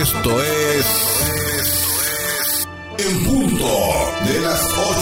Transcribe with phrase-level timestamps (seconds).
[0.00, 0.86] Esto es.
[2.98, 3.66] En punto
[4.26, 4.60] de las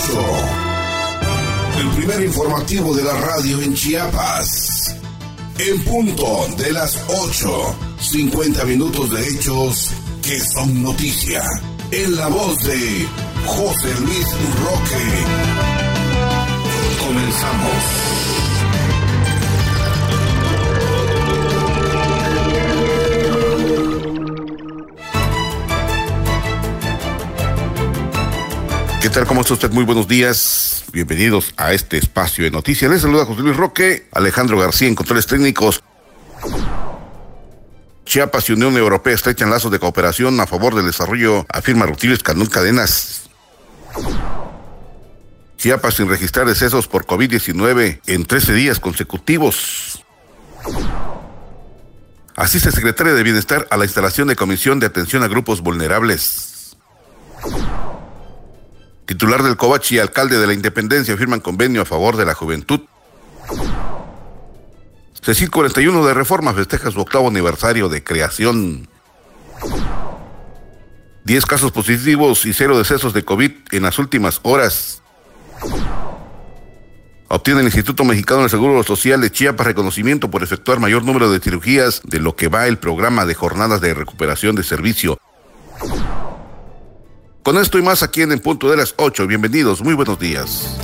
[0.08, 0.26] 8.
[1.80, 4.96] El primer informativo de la radio en Chiapas.
[5.58, 7.76] En punto de las 8.
[8.00, 9.90] 50 minutos de hechos
[10.22, 11.44] que son noticia.
[11.90, 13.06] En la voz de
[13.44, 14.26] José Luis
[14.64, 15.04] Roque.
[17.06, 18.15] Comenzamos.
[29.06, 29.24] ¿Qué tal?
[29.24, 29.70] ¿Cómo está usted?
[29.70, 30.82] Muy buenos días.
[30.92, 32.90] Bienvenidos a este espacio de noticias.
[32.90, 35.80] Les saluda José Luis Roque, Alejandro García en controles técnicos.
[38.04, 42.48] Chiapas y Unión Europea estrechan lazos de cooperación a favor del desarrollo, afirma Rutilio Escandón
[42.48, 43.30] Cadenas.
[45.56, 50.04] Chiapas sin registrar excesos por COVID-19 en 13 días consecutivos.
[52.34, 56.76] Asiste secretaria de Bienestar a la instalación de Comisión de Atención a Grupos Vulnerables.
[59.06, 62.80] Titular del Covachi y alcalde de la Independencia firman convenio a favor de la juventud.
[65.22, 68.88] Cecil 41 de Reforma festeja su octavo aniversario de creación.
[71.24, 75.02] 10 casos positivos y cero decesos de COVID en las últimas horas.
[77.28, 81.40] Obtiene el Instituto Mexicano del Seguro Social de Chiapas reconocimiento por efectuar mayor número de
[81.40, 85.18] cirugías de lo que va el programa de jornadas de recuperación de servicio.
[87.46, 89.28] Con esto y más aquí en el punto de las 8.
[89.28, 90.76] Bienvenidos, muy buenos días.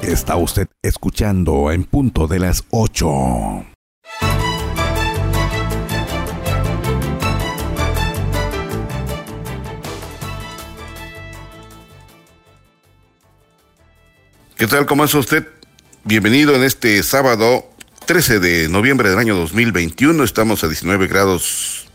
[0.00, 3.66] Está usted escuchando en punto de las 8.
[14.56, 14.86] ¿Qué tal?
[14.86, 15.48] ¿Cómo es usted?
[16.04, 17.75] Bienvenido en este sábado
[18.06, 20.22] 13 de noviembre del año 2021.
[20.22, 21.86] Estamos a 19 grados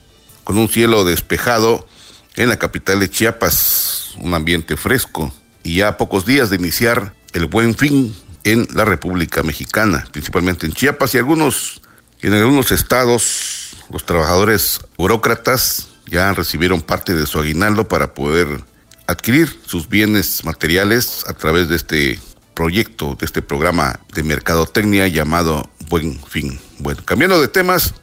[0.44, 1.88] con un cielo despejado
[2.36, 5.34] en la capital de Chiapas, un ambiente fresco
[5.64, 8.14] y ya pocos días de iniciar el buen fin
[8.44, 11.82] en la República Mexicana, principalmente en Chiapas y algunos
[12.22, 18.66] en algunos estados los trabajadores burócratas ya recibieron parte de su aguinaldo para poder
[19.08, 22.20] adquirir sus bienes materiales a través de este
[22.54, 26.58] proyecto, de este programa de mercadotecnia llamado Buen Fin.
[26.80, 27.94] Bueno, cambiando de temas,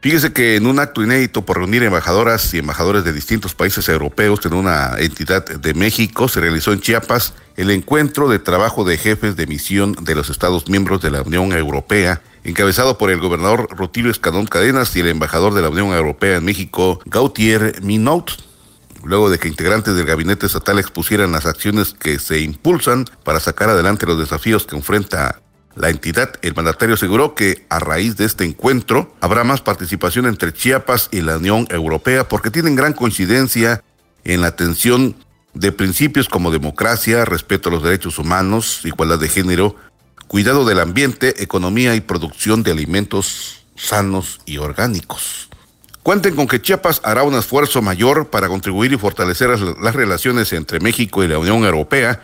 [0.00, 4.40] fíjese que en un acto inédito por reunir embajadoras y embajadores de distintos países europeos
[4.46, 9.36] en una entidad de México, se realizó en Chiapas el encuentro de trabajo de jefes
[9.36, 14.10] de misión de los Estados miembros de la Unión Europea, encabezado por el gobernador Rutilio
[14.10, 18.42] Escadón Cadenas y el embajador de la Unión Europea en México, Gautier Minot
[19.04, 23.68] luego de que integrantes del gabinete estatal expusieran las acciones que se impulsan para sacar
[23.68, 25.42] adelante los desafíos que enfrenta
[25.76, 30.52] la entidad, el mandatario aseguró que a raíz de este encuentro habrá más participación entre
[30.52, 33.84] Chiapas y la Unión Europea porque tienen gran coincidencia
[34.24, 35.14] en la atención
[35.52, 39.76] de principios como democracia, respeto a los derechos humanos, igualdad de género,
[40.26, 45.50] cuidado del ambiente, economía y producción de alimentos sanos y orgánicos.
[46.02, 50.80] Cuenten con que Chiapas hará un esfuerzo mayor para contribuir y fortalecer las relaciones entre
[50.80, 52.22] México y la Unión Europea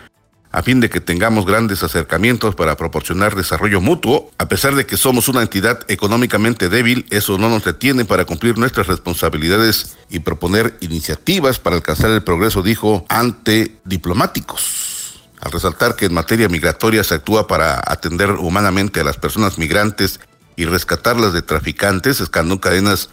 [0.53, 4.31] a fin de que tengamos grandes acercamientos para proporcionar desarrollo mutuo.
[4.39, 8.59] A pesar de que somos una entidad económicamente débil, eso no nos detiene para cumplir
[8.59, 15.21] nuestras responsabilidades y proponer iniciativas para alcanzar el progreso, dijo, ante diplomáticos.
[15.41, 20.21] Al resaltar que en materia migratoria se actúa para atender humanamente a las personas migrantes
[20.55, 23.09] y rescatarlas de traficantes, Escandón Cadenas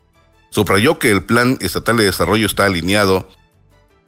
[0.52, 3.30] Subrayó que el Plan Estatal de Desarrollo está alineado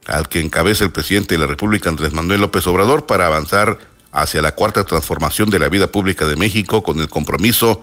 [0.06, 3.78] al que encabeza el presidente de la República, Andrés Manuel López Obrador, para avanzar
[4.12, 7.80] hacia la cuarta transformación de la vida pública de México con el compromiso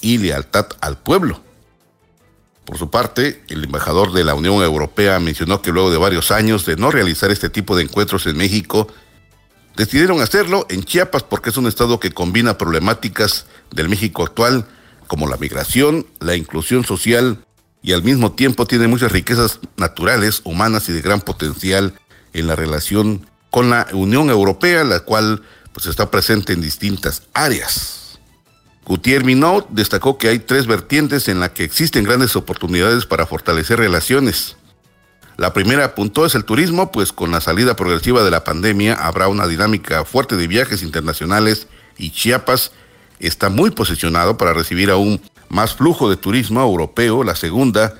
[0.00, 1.42] y lealtad al pueblo.
[2.64, 6.66] Por su parte, el embajador de la Unión Europea mencionó que luego de varios años
[6.66, 8.88] de no realizar este tipo de encuentros en México,
[9.76, 14.66] decidieron hacerlo en Chiapas porque es un estado que combina problemáticas del México actual
[15.06, 17.38] como la migración, la inclusión social,
[17.82, 21.94] y al mismo tiempo tiene muchas riquezas naturales, humanas y de gran potencial
[22.32, 25.42] en la relación con la Unión Europea, la cual
[25.72, 28.18] pues está presente en distintas áreas.
[28.84, 33.78] Gutiérrez Minot destacó que hay tres vertientes en las que existen grandes oportunidades para fortalecer
[33.78, 34.56] relaciones.
[35.36, 39.28] La primera apuntó es el turismo, pues con la salida progresiva de la pandemia habrá
[39.28, 42.72] una dinámica fuerte de viajes internacionales y Chiapas
[43.20, 47.24] está muy posicionado para recibir aún más flujo de turismo europeo.
[47.24, 47.98] La segunda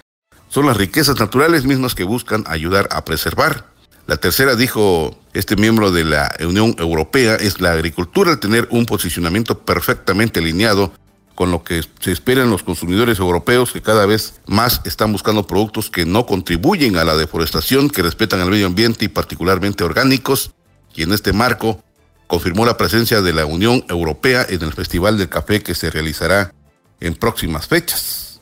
[0.48, 3.66] son las riquezas naturales mismas que buscan ayudar a preservar.
[4.06, 8.86] La tercera, dijo este miembro de la Unión Europea, es la agricultura al tener un
[8.86, 10.92] posicionamiento perfectamente alineado
[11.34, 15.46] con lo que se espera en los consumidores europeos que cada vez más están buscando
[15.46, 20.52] productos que no contribuyen a la deforestación, que respetan el medio ambiente y particularmente orgánicos.
[20.96, 21.84] Y en este marco
[22.26, 26.52] confirmó la presencia de la Unión Europea en el Festival del Café que se realizará
[27.00, 28.40] en próximas fechas.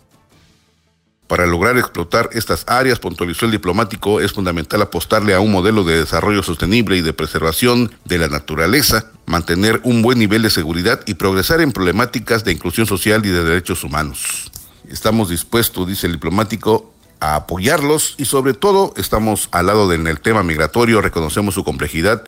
[1.27, 5.99] Para lograr explotar estas áreas, puntualizó el diplomático, es fundamental apostarle a un modelo de
[5.99, 11.15] desarrollo sostenible y de preservación de la naturaleza, mantener un buen nivel de seguridad y
[11.15, 14.53] progresar en problemáticas de inclusión social y de derechos humanos.
[14.89, 20.45] Estamos dispuestos, dice el diplomático, a apoyarlos y sobre todo estamos al lado del tema
[20.45, 22.25] migratorio, reconocemos su complejidad.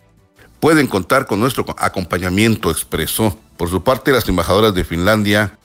[0.59, 3.39] Pueden contar con nuestro acompañamiento, expresó.
[3.57, 5.58] Por su parte, las embajadoras de Finlandia,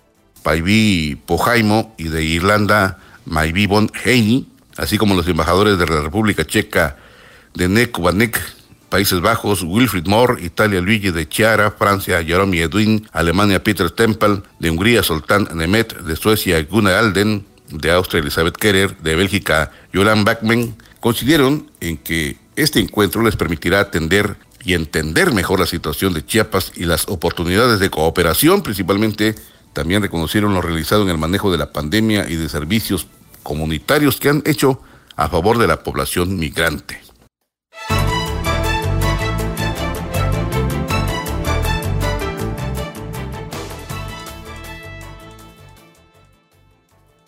[0.43, 4.47] Paivi Pojaimo, y de Irlanda, Maybi von Heini,
[4.77, 6.97] así como los embajadores de la República Checa
[7.53, 8.39] de Nekubanek,
[8.89, 14.69] Países Bajos, Wilfried Moore, Italia Luigi de Chiara, Francia Jerome Edwin, Alemania Peter Tempel, de
[14.69, 20.75] Hungría Soltán Nemet, de Suecia Gunnar Alden, de Austria Elizabeth Kerer, de Bélgica Jolan Backman,
[20.99, 26.71] coincidieron en que este encuentro les permitirá atender y entender mejor la situación de Chiapas
[26.75, 29.35] y las oportunidades de cooperación, principalmente
[29.73, 33.07] también reconocieron lo realizado en el manejo de la pandemia y de servicios
[33.41, 34.81] comunitarios que han hecho
[35.15, 37.01] a favor de la población migrante.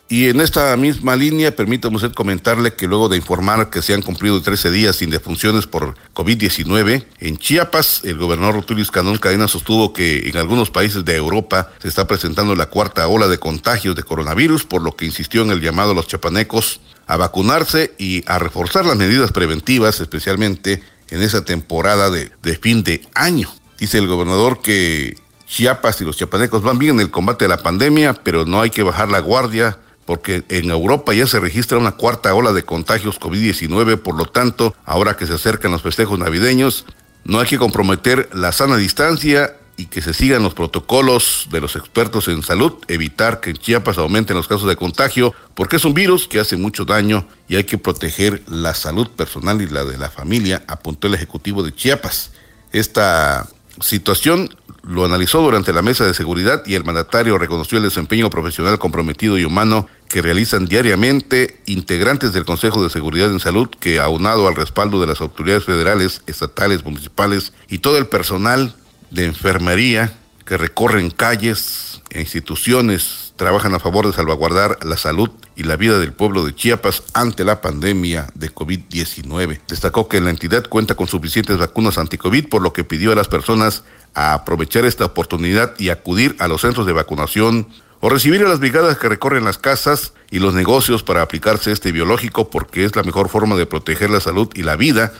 [0.07, 4.03] Y en esta misma línea, permítame usted comentarle que luego de informar que se han
[4.03, 9.93] cumplido 13 días sin defunciones por COVID-19, en Chiapas, el gobernador Rutilio Canón Cadena sostuvo
[9.93, 14.03] que en algunos países de Europa se está presentando la cuarta ola de contagios de
[14.03, 18.37] coronavirus, por lo que insistió en el llamado a los chapanecos a vacunarse y a
[18.37, 23.49] reforzar las medidas preventivas, especialmente en esa temporada de, de fin de año.
[23.79, 25.17] Dice el gobernador que
[25.47, 28.69] Chiapas y los chapanecos van bien en el combate a la pandemia, pero no hay
[28.69, 33.19] que bajar la guardia porque en Europa ya se registra una cuarta ola de contagios
[33.19, 36.85] COVID-19, por lo tanto, ahora que se acercan los festejos navideños,
[37.23, 41.75] no hay que comprometer la sana distancia y que se sigan los protocolos de los
[41.75, 45.93] expertos en salud, evitar que en Chiapas aumenten los casos de contagio, porque es un
[45.93, 49.97] virus que hace mucho daño y hay que proteger la salud personal y la de
[49.97, 52.31] la familia, apuntó el Ejecutivo de Chiapas.
[52.71, 53.47] Esta
[53.81, 54.49] situación
[54.83, 59.37] lo analizó durante la mesa de seguridad y el mandatario reconoció el desempeño profesional comprometido
[59.37, 64.55] y humano que realizan diariamente integrantes del Consejo de Seguridad en Salud que aunado al
[64.55, 68.75] respaldo de las autoridades federales, estatales, municipales y todo el personal
[69.09, 75.63] de enfermería que recorren calles e instituciones trabajan a favor de salvaguardar la salud y
[75.63, 79.61] la vida del pueblo de Chiapas ante la pandemia de COVID-19.
[79.67, 83.27] Destacó que la entidad cuenta con suficientes vacunas anti-COVID, por lo que pidió a las
[83.27, 83.83] personas
[84.13, 87.67] a aprovechar esta oportunidad y acudir a los centros de vacunación
[87.99, 91.91] o recibir a las brigadas que recorren las casas y los negocios para aplicarse este
[91.91, 95.13] biológico porque es la mejor forma de proteger la salud y la vida,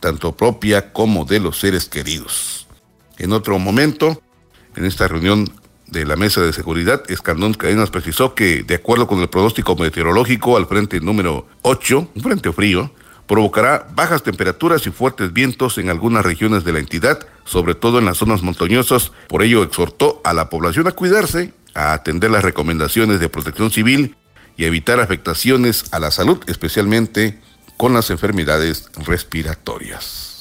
[0.00, 2.66] tanto propia como de los seres queridos.
[3.18, 4.20] En otro momento,
[4.76, 5.50] en esta reunión
[5.88, 10.56] de la Mesa de Seguridad, Escandón Cadenas precisó que, de acuerdo con el pronóstico meteorológico
[10.56, 12.90] al frente número 8, un frente frío,
[13.26, 18.04] provocará bajas temperaturas y fuertes vientos en algunas regiones de la entidad, sobre todo en
[18.04, 19.12] las zonas montañosas.
[19.28, 24.16] Por ello exhortó a la población a cuidarse, a atender las recomendaciones de protección civil
[24.56, 27.40] y evitar afectaciones a la salud, especialmente
[27.76, 30.35] con las enfermedades respiratorias.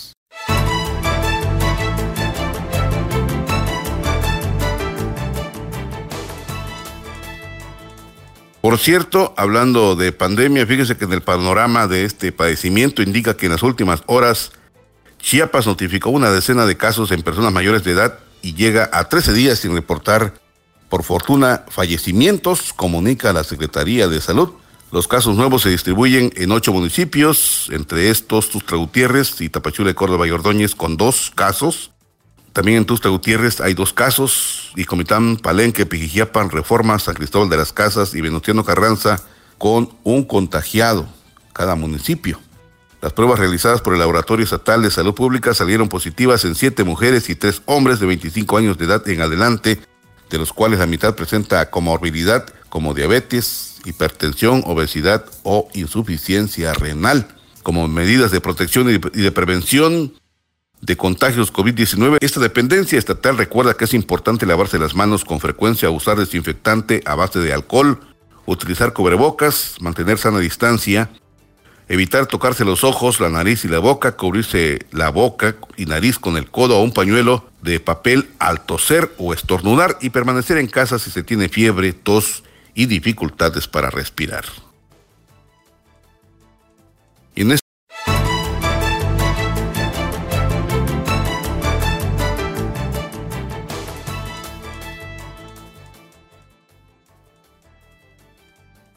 [8.65, 13.45] Por cierto, hablando de pandemia, fíjese que en el panorama de este padecimiento indica que
[13.45, 14.53] en las últimas horas
[15.19, 19.33] Chiapas notificó una decena de casos en personas mayores de edad y llega a 13
[19.33, 20.33] días sin reportar,
[20.89, 24.53] por fortuna, fallecimientos, comunica la Secretaría de Salud.
[24.91, 29.95] Los casos nuevos se distribuyen en ocho municipios, entre estos Tustra Gutiérrez y Tapachula de
[29.95, 31.91] Córdoba y Ordóñez, con dos casos.
[32.55, 37.57] También en Tusta Gutiérrez hay dos casos, y Comitán, Palenque, Pijijiapan, Reforma, San Cristóbal de
[37.57, 39.21] las Casas y Venustiano Carranza,
[39.57, 41.05] con un contagiado
[41.51, 42.39] cada municipio.
[43.01, 47.29] Las pruebas realizadas por el Laboratorio Estatal de Salud Pública salieron positivas en siete mujeres
[47.29, 49.81] y tres hombres de 25 años de edad en adelante,
[50.29, 57.27] de los cuales la mitad presenta comorbilidad como diabetes, hipertensión, obesidad o insuficiencia renal.
[57.63, 60.13] Como medidas de protección y de prevención,
[60.81, 65.89] de contagios COVID-19, esta dependencia estatal recuerda que es importante lavarse las manos con frecuencia,
[65.89, 67.99] usar desinfectante a base de alcohol,
[68.45, 71.09] utilizar cubrebocas, mantener sana distancia
[71.87, 76.37] evitar tocarse los ojos, la nariz y la boca, cubrirse la boca y nariz con
[76.37, 80.99] el codo o un pañuelo de papel al toser o estornudar y permanecer en casa
[80.99, 84.45] si se tiene fiebre, tos y dificultades para respirar.
[87.35, 87.51] Y en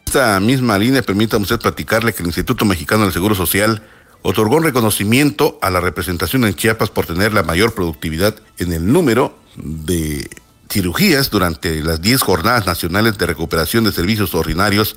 [0.09, 3.83] esta misma línea, permítame usted platicarle que el Instituto Mexicano del Seguro Social
[4.23, 8.91] otorgó un reconocimiento a la representación en Chiapas por tener la mayor productividad en el
[8.91, 10.31] número de
[10.71, 14.97] cirugías durante las 10 jornadas nacionales de recuperación de servicios ordinarios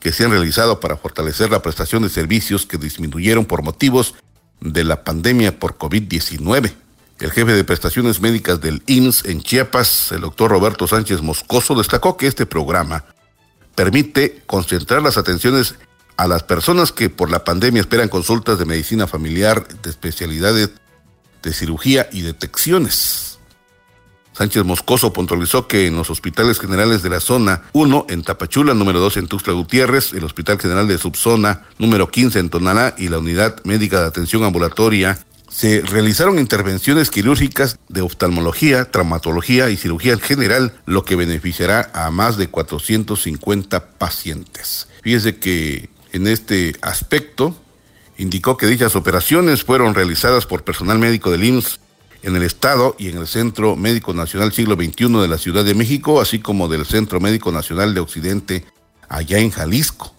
[0.00, 4.14] que se han realizado para fortalecer la prestación de servicios que disminuyeron por motivos
[4.62, 6.72] de la pandemia por COVID-19.
[7.18, 12.16] El jefe de prestaciones médicas del INS en Chiapas, el doctor Roberto Sánchez Moscoso, destacó
[12.16, 13.04] que este programa
[13.76, 15.76] permite concentrar las atenciones
[16.16, 20.70] a las personas que por la pandemia esperan consultas de medicina familiar, de especialidades
[21.42, 23.38] de cirugía y detecciones.
[24.32, 29.00] Sánchez Moscoso puntualizó que en los hospitales generales de la zona 1 en Tapachula, número
[29.00, 33.18] 2 en Tuxtla Gutiérrez, el Hospital General de Subzona número 15 en Tonalá y la
[33.18, 35.18] Unidad Médica de Atención Ambulatoria
[35.56, 42.10] se realizaron intervenciones quirúrgicas de oftalmología, traumatología y cirugía en general, lo que beneficiará a
[42.10, 44.86] más de 450 pacientes.
[45.02, 47.56] Fíjese que en este aspecto
[48.18, 51.80] indicó que dichas operaciones fueron realizadas por personal médico del IMSS
[52.22, 55.74] en el Estado y en el Centro Médico Nacional Siglo XXI de la Ciudad de
[55.74, 58.66] México, así como del Centro Médico Nacional de Occidente
[59.08, 60.12] allá en Jalisco.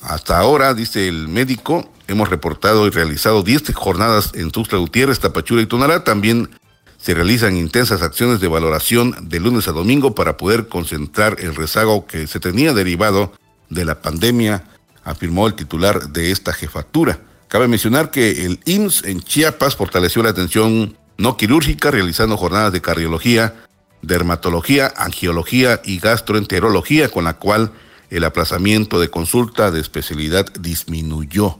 [0.00, 5.62] Hasta ahora, dice el médico, hemos reportado y realizado 10 jornadas en Tuxtla Gutiérrez, Tapachula
[5.62, 6.04] y Tonalá.
[6.04, 6.50] También
[6.98, 12.06] se realizan intensas acciones de valoración de lunes a domingo para poder concentrar el rezago
[12.06, 13.32] que se tenía derivado
[13.68, 14.64] de la pandemia,
[15.04, 17.20] afirmó el titular de esta jefatura.
[17.48, 22.80] Cabe mencionar que el IMSS en Chiapas fortaleció la atención no quirúrgica realizando jornadas de
[22.80, 23.54] cardiología,
[24.02, 27.72] dermatología, angiología y gastroenterología, con la cual
[28.10, 31.58] el aplazamiento de consulta de especialidad disminuyó.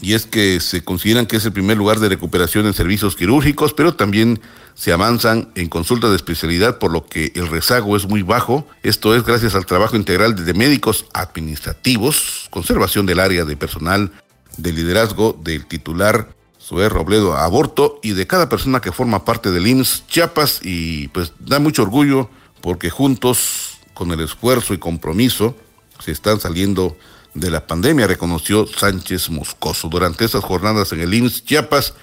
[0.00, 3.72] Y es que se consideran que es el primer lugar de recuperación en servicios quirúrgicos,
[3.72, 4.40] pero también
[4.74, 8.66] se avanzan en consulta de especialidad, por lo que el rezago es muy bajo.
[8.82, 14.12] Esto es gracias al trabajo integral de médicos administrativos, conservación del área de personal,
[14.58, 19.66] de liderazgo del titular Zoé Robledo Aborto y de cada persona que forma parte del
[19.66, 22.28] IMSS Chiapas y pues da mucho orgullo
[22.60, 25.56] porque juntos con el esfuerzo y compromiso,
[26.04, 26.96] se están saliendo
[27.36, 29.88] de la pandemia, reconoció Sánchez Moscoso.
[29.88, 31.94] Durante esas jornadas en el IMSS Chiapas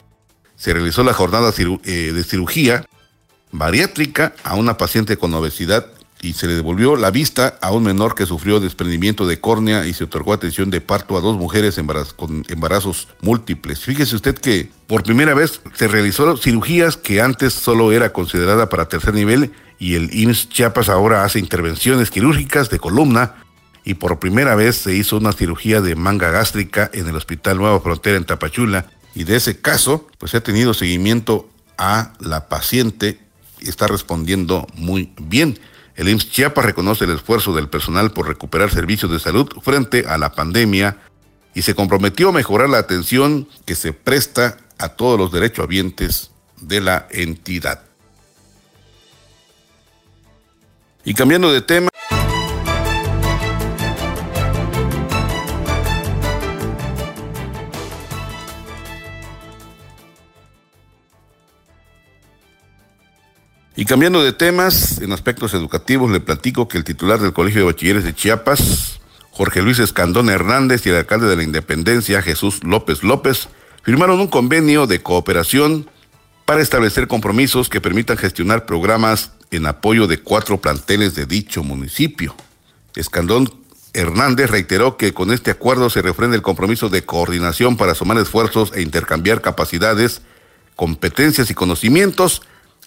[0.56, 2.86] se realizó la jornada eh, de cirugía
[3.52, 5.88] bariátrica a una paciente con obesidad
[6.22, 9.94] y se le devolvió la vista a un menor que sufrió desprendimiento de córnea y
[9.94, 11.80] se otorgó atención de parto a dos mujeres
[12.16, 13.82] con embarazos múltiples.
[13.82, 18.88] Fíjese usted que por primera vez se realizó cirugías que antes solo era considerada para
[18.88, 23.43] tercer nivel y el IMSS Chiapas ahora hace intervenciones quirúrgicas de columna
[23.84, 27.80] y por primera vez se hizo una cirugía de manga gástrica en el Hospital Nueva
[27.82, 33.20] Frontera en Tapachula y de ese caso pues se ha tenido seguimiento a la paciente
[33.60, 35.60] y está respondiendo muy bien.
[35.96, 40.18] El IMSS Chiapas reconoce el esfuerzo del personal por recuperar servicios de salud frente a
[40.18, 40.98] la pandemia
[41.54, 46.82] y se comprometió a mejorar la atención que se presta a todos los derechohabientes de
[46.82, 47.84] la entidad.
[51.06, 51.90] Y cambiando de tema.
[63.76, 67.66] Y cambiando de temas, en aspectos educativos, le platico que el titular del Colegio de
[67.66, 69.00] Bachilleres de Chiapas,
[69.32, 73.50] Jorge Luis Escandón Hernández, y el alcalde de la Independencia, Jesús López López,
[73.82, 75.90] firmaron un convenio de cooperación
[76.46, 82.36] para establecer compromisos que permitan gestionar programas en apoyo de cuatro planteles de dicho municipio.
[82.96, 83.52] Escandón
[83.94, 88.72] Hernández reiteró que con este acuerdo se refrenda el compromiso de coordinación para sumar esfuerzos
[88.76, 90.22] e intercambiar capacidades,
[90.76, 92.44] competencias y conocimientos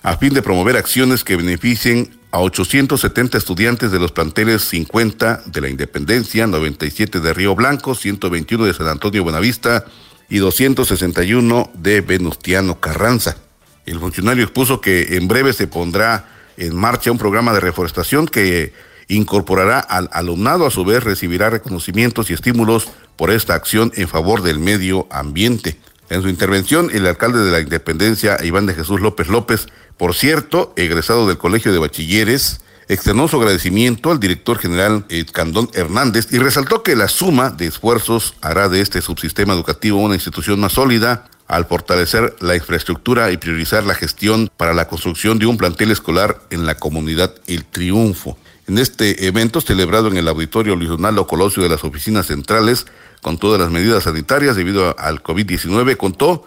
[0.07, 5.61] a fin de promover acciones que beneficien a 870 estudiantes de los planteles 50 de
[5.61, 9.85] la Independencia, 97 de Río Blanco, 121 de San Antonio Buenavista
[10.29, 13.37] y 261 de Venustiano Carranza.
[13.85, 18.73] El funcionario expuso que en breve se pondrá en marcha un programa de reforestación que
[19.09, 22.87] incorporará al alumnado, a su vez recibirá reconocimientos y estímulos
[23.17, 25.77] por esta acción en favor del medio ambiente.
[26.09, 30.73] En su intervención, el alcalde de la Independencia, Iván de Jesús López López, por cierto,
[30.77, 36.83] egresado del Colegio de Bachilleres, externó su agradecimiento al director general Candón Hernández y resaltó
[36.83, 41.67] que la suma de esfuerzos hará de este subsistema educativo una institución más sólida al
[41.67, 46.67] fortalecer la infraestructura y priorizar la gestión para la construcción de un plantel escolar en
[46.67, 48.37] la comunidad El Triunfo.
[48.69, 52.87] En este evento, celebrado en el auditorio Luis Donaldo Colosio de las oficinas centrales,
[53.23, 56.47] con todas las medidas sanitarias debido al COVID-19, contó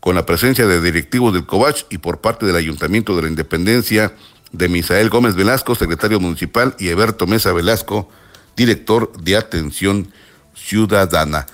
[0.00, 4.14] con la presencia de directivos del COVACH y por parte del Ayuntamiento de la Independencia
[4.52, 8.08] de Misael Gómez Velasco, secretario municipal, y Eberto Mesa Velasco,
[8.56, 10.08] director de Atención
[10.54, 11.46] Ciudadana.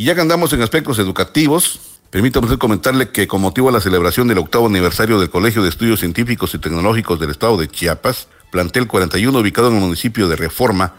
[0.00, 4.28] Y ya que andamos en aspectos educativos, permítame comentarle que con motivo de la celebración
[4.28, 8.86] del octavo aniversario del Colegio de Estudios Científicos y Tecnológicos del Estado de Chiapas, plantel
[8.86, 10.94] 41 ubicado en el municipio de Reforma,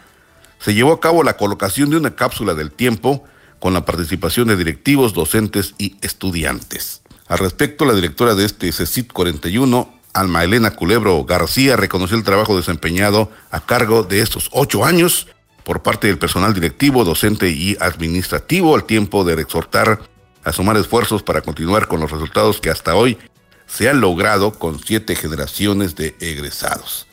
[0.58, 3.24] se llevó a cabo la colocación de una cápsula del tiempo
[3.58, 7.00] con la participación de directivos, docentes y estudiantes.
[7.26, 12.54] Al respecto, la directora de este CECIT 41, Alma Elena Culebro García, reconoció el trabajo
[12.54, 15.26] desempeñado a cargo de estos ocho años
[15.64, 20.00] por parte del personal directivo, docente y administrativo al tiempo de exhortar
[20.44, 23.18] a sumar esfuerzos para continuar con los resultados que hasta hoy
[23.66, 27.06] se han logrado con siete generaciones de egresados.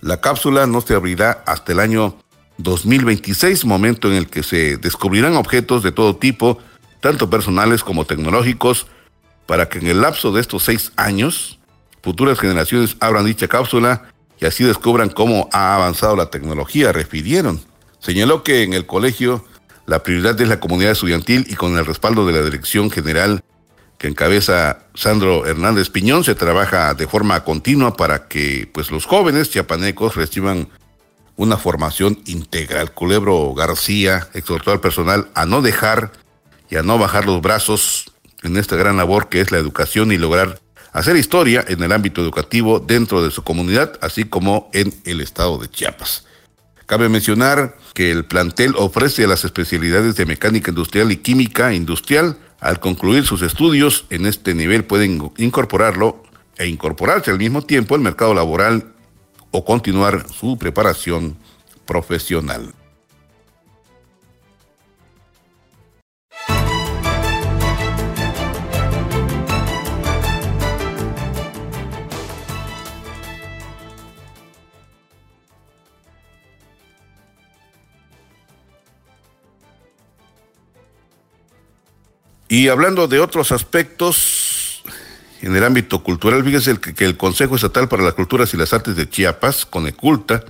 [0.00, 2.16] La cápsula no se abrirá hasta el año
[2.58, 6.58] 2026, momento en el que se descubrirán objetos de todo tipo,
[7.00, 8.86] tanto personales como tecnológicos,
[9.46, 11.58] para que en el lapso de estos seis años,
[12.02, 14.04] futuras generaciones abran dicha cápsula
[14.40, 17.60] y así descubran cómo ha avanzado la tecnología, refirieron.
[18.00, 19.44] Señaló que en el colegio
[19.86, 23.42] la prioridad es la comunidad estudiantil y con el respaldo de la dirección general
[23.98, 29.50] que encabeza Sandro Hernández Piñón se trabaja de forma continua para que pues los jóvenes
[29.50, 30.68] chiapanecos reciban
[31.36, 32.92] una formación integral.
[32.92, 36.12] Culebro García exhortó al personal a no dejar
[36.70, 40.16] y a no bajar los brazos en esta gran labor que es la educación y
[40.16, 40.60] lograr
[40.92, 45.58] hacer historia en el ámbito educativo dentro de su comunidad, así como en el estado
[45.58, 46.24] de Chiapas.
[46.90, 52.36] Cabe mencionar que el plantel ofrece las especialidades de mecánica industrial y química industrial.
[52.58, 56.20] Al concluir sus estudios en este nivel pueden incorporarlo
[56.58, 58.92] e incorporarse al mismo tiempo al mercado laboral
[59.52, 61.36] o continuar su preparación
[61.86, 62.74] profesional.
[82.50, 84.82] Y hablando de otros aspectos
[85.40, 88.96] en el ámbito cultural, fíjese que el Consejo Estatal para las Culturas y las Artes
[88.96, 90.42] de Chiapas, Coneculta,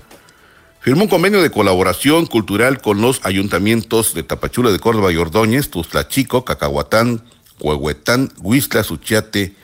[0.81, 5.69] firmó un convenio de colaboración cultural con los ayuntamientos de Tapachula de Córdoba y Ordóñez,
[5.69, 7.23] Tuzlachico, Cacahuatán,
[7.61, 9.55] Huehuetán, Huizla, Suchiate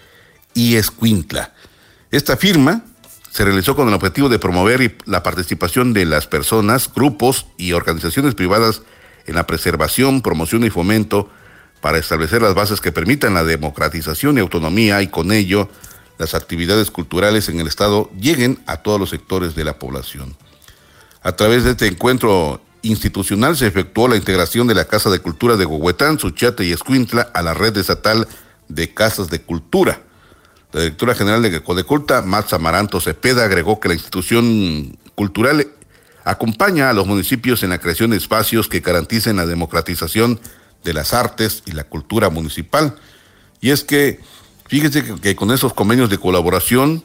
[0.52, 1.54] y Escuintla.
[2.10, 2.84] Esta firma
[3.30, 8.34] se realizó con el objetivo de promover la participación de las personas, grupos y organizaciones
[8.34, 8.82] privadas
[9.24, 11.30] en la preservación, promoción y fomento
[11.86, 15.68] para establecer las bases que permitan la democratización y autonomía y con ello
[16.18, 20.36] las actividades culturales en el Estado lleguen a todos los sectores de la población.
[21.22, 25.56] A través de este encuentro institucional se efectuó la integración de la Casa de Cultura
[25.56, 28.26] de Huehuetán, Suchate y Escuintla a la red estatal
[28.66, 30.00] de casas de cultura.
[30.72, 35.68] La directora general de Codeculta, Max Amaranto Cepeda, agregó que la institución cultural
[36.24, 40.40] acompaña a los municipios en la creación de espacios que garanticen la democratización
[40.86, 42.96] de las artes y la cultura municipal.
[43.60, 44.20] Y es que,
[44.68, 47.04] fíjense que, con esos convenios de colaboración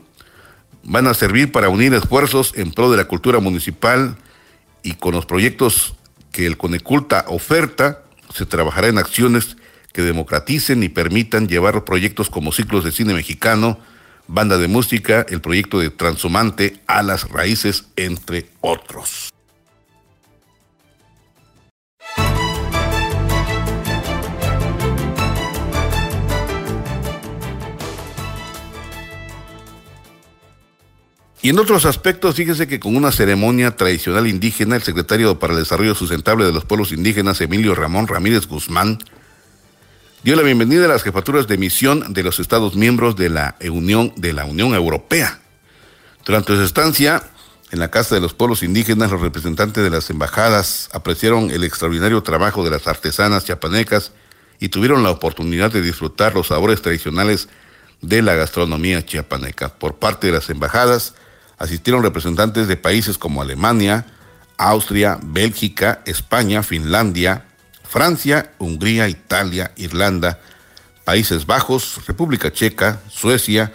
[0.83, 4.15] van a servir para unir esfuerzos en pro de la cultura municipal
[4.83, 5.95] y con los proyectos
[6.31, 9.57] que el Coneculta oferta, se trabajará en acciones
[9.91, 13.79] que democraticen y permitan llevar proyectos como ciclos de cine mexicano,
[14.27, 19.31] banda de música, el proyecto de Transhumante a las raíces, entre otros.
[31.43, 35.59] Y en otros aspectos, fíjese que con una ceremonia tradicional indígena, el secretario para el
[35.59, 38.99] Desarrollo Sustentable de los Pueblos Indígenas, Emilio Ramón Ramírez Guzmán,
[40.23, 44.13] dio la bienvenida a las jefaturas de misión de los Estados miembros de la Unión,
[44.17, 45.39] de la Unión Europea.
[46.23, 47.23] Durante su estancia
[47.71, 52.21] en la Casa de los Pueblos Indígenas, los representantes de las embajadas apreciaron el extraordinario
[52.21, 54.11] trabajo de las artesanas chiapanecas
[54.59, 57.49] y tuvieron la oportunidad de disfrutar los sabores tradicionales
[58.01, 59.69] de la gastronomía chiapaneca.
[59.69, 61.15] Por parte de las embajadas,
[61.61, 64.07] Asistieron representantes de países como Alemania,
[64.57, 67.45] Austria, Bélgica, España, Finlandia,
[67.87, 70.39] Francia, Hungría, Italia, Irlanda,
[71.03, 73.71] Países Bajos, República Checa, Suecia,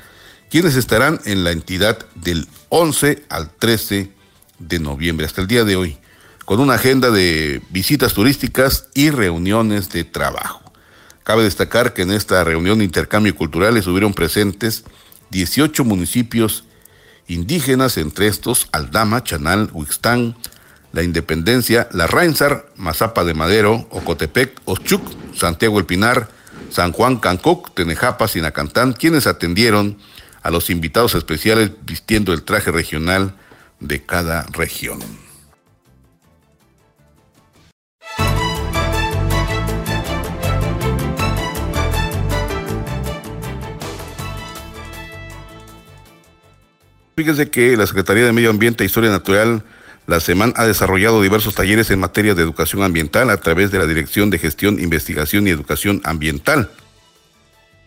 [0.50, 4.10] quienes estarán en la entidad del 11 al 13
[4.58, 5.96] de noviembre, hasta el día de hoy,
[6.44, 10.60] con una agenda de visitas turísticas y reuniones de trabajo.
[11.22, 14.82] Cabe destacar que en esta reunión de intercambio cultural estuvieron presentes
[15.30, 16.64] 18 municipios
[17.28, 20.36] indígenas, entre estos Aldama, Chanal, Huixtán,
[20.92, 25.02] La Independencia, La Rainsar, Mazapa de Madero, Ocotepec, Ochuc,
[25.34, 26.28] Santiago El Pinar,
[26.70, 29.98] San Juan Cancoc, Tenejapa, Sinacantán, quienes atendieron
[30.42, 33.34] a los invitados especiales vistiendo el traje regional
[33.80, 35.25] de cada región.
[47.18, 49.64] Fíjese que la Secretaría de Medio Ambiente e Historia Natural,
[50.06, 53.86] la SEMAN, ha desarrollado diversos talleres en materia de educación ambiental a través de la
[53.86, 56.70] Dirección de Gestión, Investigación y Educación Ambiental.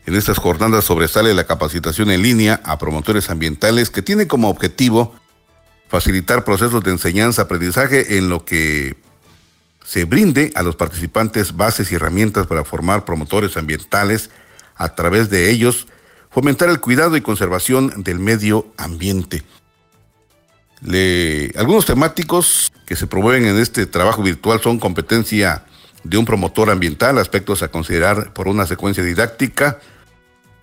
[0.08, 5.14] En estas jornadas sobresale la capacitación en línea a promotores ambientales que tiene como objetivo
[5.90, 8.98] facilitar procesos de enseñanza-aprendizaje en lo que
[9.86, 14.32] se brinde a los participantes bases y herramientas para formar promotores ambientales,
[14.76, 15.86] a través de ellos
[16.30, 19.44] fomentar el cuidado y conservación del medio ambiente.
[21.58, 25.66] algunos temáticos que se promueven en este trabajo virtual son competencia
[26.04, 29.80] de un promotor ambiental, aspectos a considerar por una secuencia didáctica,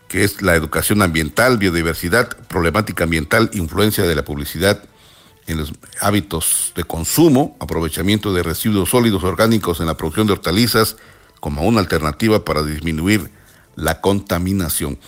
[0.09, 4.83] que es la educación ambiental, biodiversidad, problemática ambiental, influencia de la publicidad
[5.47, 10.97] en los hábitos de consumo, aprovechamiento de residuos sólidos orgánicos en la producción de hortalizas
[11.41, 13.31] como una alternativa para disminuir
[13.75, 14.99] la contaminación.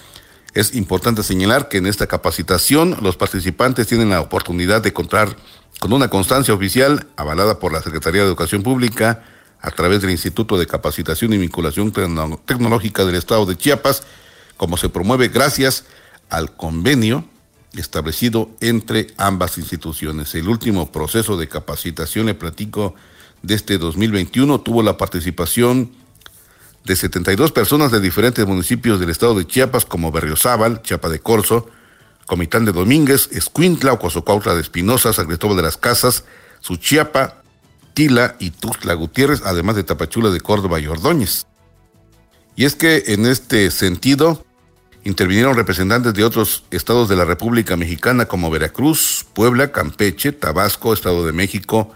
[0.59, 5.37] Es importante señalar que en esta capacitación los participantes tienen la oportunidad de contar
[5.79, 9.23] con una constancia oficial avalada por la Secretaría de Educación Pública
[9.61, 14.03] a través del Instituto de Capacitación y Vinculación Tecnológica del Estado de Chiapas,
[14.57, 15.85] como se promueve gracias
[16.29, 17.25] al convenio
[17.75, 20.35] establecido entre ambas instituciones.
[20.35, 22.97] El último proceso de capacitación, le platico,
[23.42, 25.92] de este 2021 tuvo la participación
[26.88, 31.68] de 72 personas de diferentes municipios del estado de Chiapas como Berriozábal, Chiapa de Corzo,
[32.27, 36.24] Comitán de Domínguez, Escuintla, Ocosocuautla de Espinosa, San Cristóbal de las Casas,
[36.61, 37.42] Suchiapa,
[37.94, 41.46] Tila y Tuxtla Gutiérrez, además de Tapachula de Córdoba y Ordóñez.
[42.57, 44.44] Y es que en este sentido,
[45.05, 51.24] Intervinieron representantes de otros estados de la República Mexicana como Veracruz, Puebla, Campeche, Tabasco, Estado
[51.24, 51.94] de México,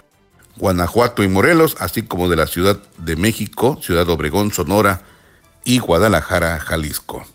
[0.62, 5.02] Guanajuato y Morelos, así como de la Ciudad de México, Ciudad Obregón, Sonora
[5.64, 7.26] y Guadalajara, Jalisco.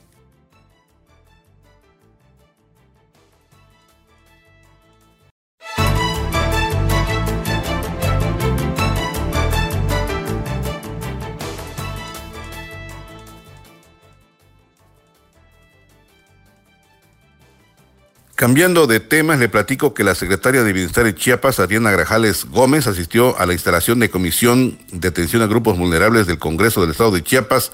[18.37, 22.85] Cambiando de temas, le platico que la secretaria de Bienestar de Chiapas, Adriana Grajales Gómez,
[22.85, 27.09] asistió a la instalación de Comisión de Atención a Grupos Vulnerables del Congreso del Estado
[27.09, 27.71] de Chiapas,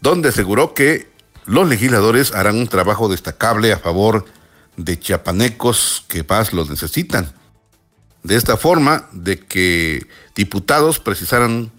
[0.00, 1.10] donde aseguró que
[1.44, 4.24] los legisladores harán un trabajo destacable a favor
[4.78, 7.30] de chiapanecos que más los necesitan.
[8.22, 11.70] De esta forma, de que diputados precisaran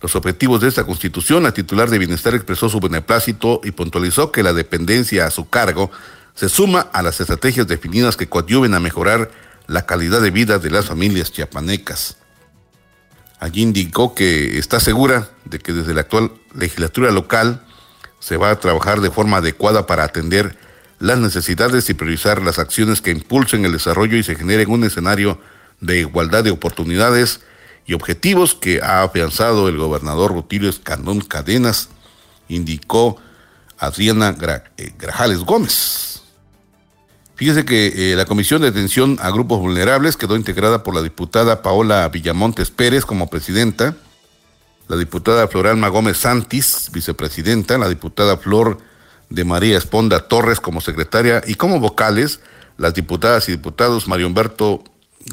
[0.00, 4.44] los objetivos de esta constitución, la titular de Bienestar expresó su beneplácito y puntualizó que
[4.44, 5.90] la dependencia a su cargo
[6.36, 9.30] se suma a las estrategias definidas que coadyuven a mejorar
[9.66, 12.18] la calidad de vida de las familias chiapanecas.
[13.40, 17.64] Allí indicó que está segura de que desde la actual legislatura local
[18.20, 20.58] se va a trabajar de forma adecuada para atender
[20.98, 25.40] las necesidades y priorizar las acciones que impulsen el desarrollo y se generen un escenario
[25.80, 27.40] de igualdad de oportunidades
[27.86, 31.88] y objetivos que ha afianzado el gobernador Rutilio Escandón Cadenas,
[32.48, 33.18] indicó
[33.78, 34.34] Adriana
[34.76, 36.15] eh, Grajales Gómez.
[37.36, 41.60] Fíjese que eh, la Comisión de Atención a Grupos Vulnerables quedó integrada por la diputada
[41.60, 43.94] Paola Villamontes Pérez como presidenta,
[44.88, 48.78] la diputada Floralma Gómez Santis, vicepresidenta, la diputada Flor
[49.28, 52.40] de María Esponda Torres como secretaria y como vocales
[52.78, 54.82] las diputadas y diputados Mario Humberto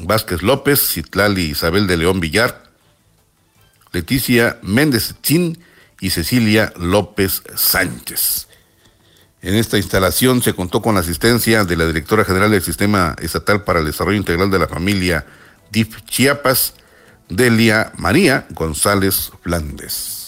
[0.02, 2.64] Vázquez López, Citlali Isabel de León Villar,
[3.92, 5.58] Leticia Méndez Chin
[6.00, 8.48] y Cecilia López Sánchez.
[9.44, 13.62] En esta instalación se contó con la asistencia de la directora general del Sistema Estatal
[13.62, 15.26] para el Desarrollo Integral de la Familia
[15.70, 16.72] DIF Chiapas,
[17.28, 20.23] Delia María González Flandes.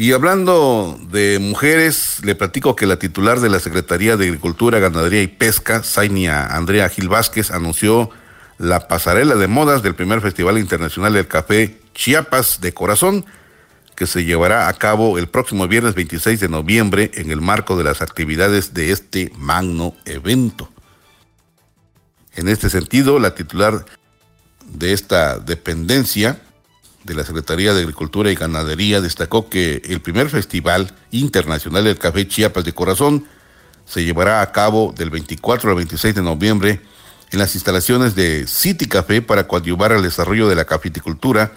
[0.00, 5.20] Y hablando de mujeres, le platico que la titular de la Secretaría de Agricultura, Ganadería
[5.20, 8.08] y Pesca, Zainia Andrea Gil Vázquez, anunció
[8.56, 13.26] la pasarela de modas del primer Festival Internacional del Café Chiapas de Corazón,
[13.94, 17.84] que se llevará a cabo el próximo viernes 26 de noviembre en el marco de
[17.84, 20.70] las actividades de este magno evento.
[22.36, 23.84] En este sentido, la titular
[24.64, 26.40] de esta dependencia,
[27.04, 32.28] de la Secretaría de Agricultura y Ganadería destacó que el primer Festival Internacional del Café
[32.28, 33.26] Chiapas de Corazón
[33.86, 36.80] se llevará a cabo del 24 al 26 de noviembre
[37.30, 41.52] en las instalaciones de City Café para coadyuvar al desarrollo de la cafeticultura,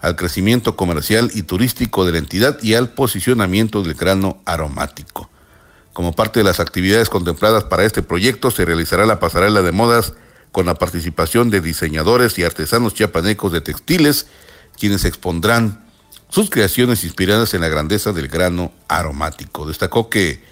[0.00, 5.30] al crecimiento comercial y turístico de la entidad y al posicionamiento del grano aromático.
[5.92, 10.12] Como parte de las actividades contempladas para este proyecto, se realizará la pasarela de modas
[10.52, 14.26] con la participación de diseñadores y artesanos chiapanecos de textiles
[14.78, 15.84] quienes expondrán
[16.28, 19.66] sus creaciones inspiradas en la grandeza del grano aromático.
[19.66, 20.42] Destacó que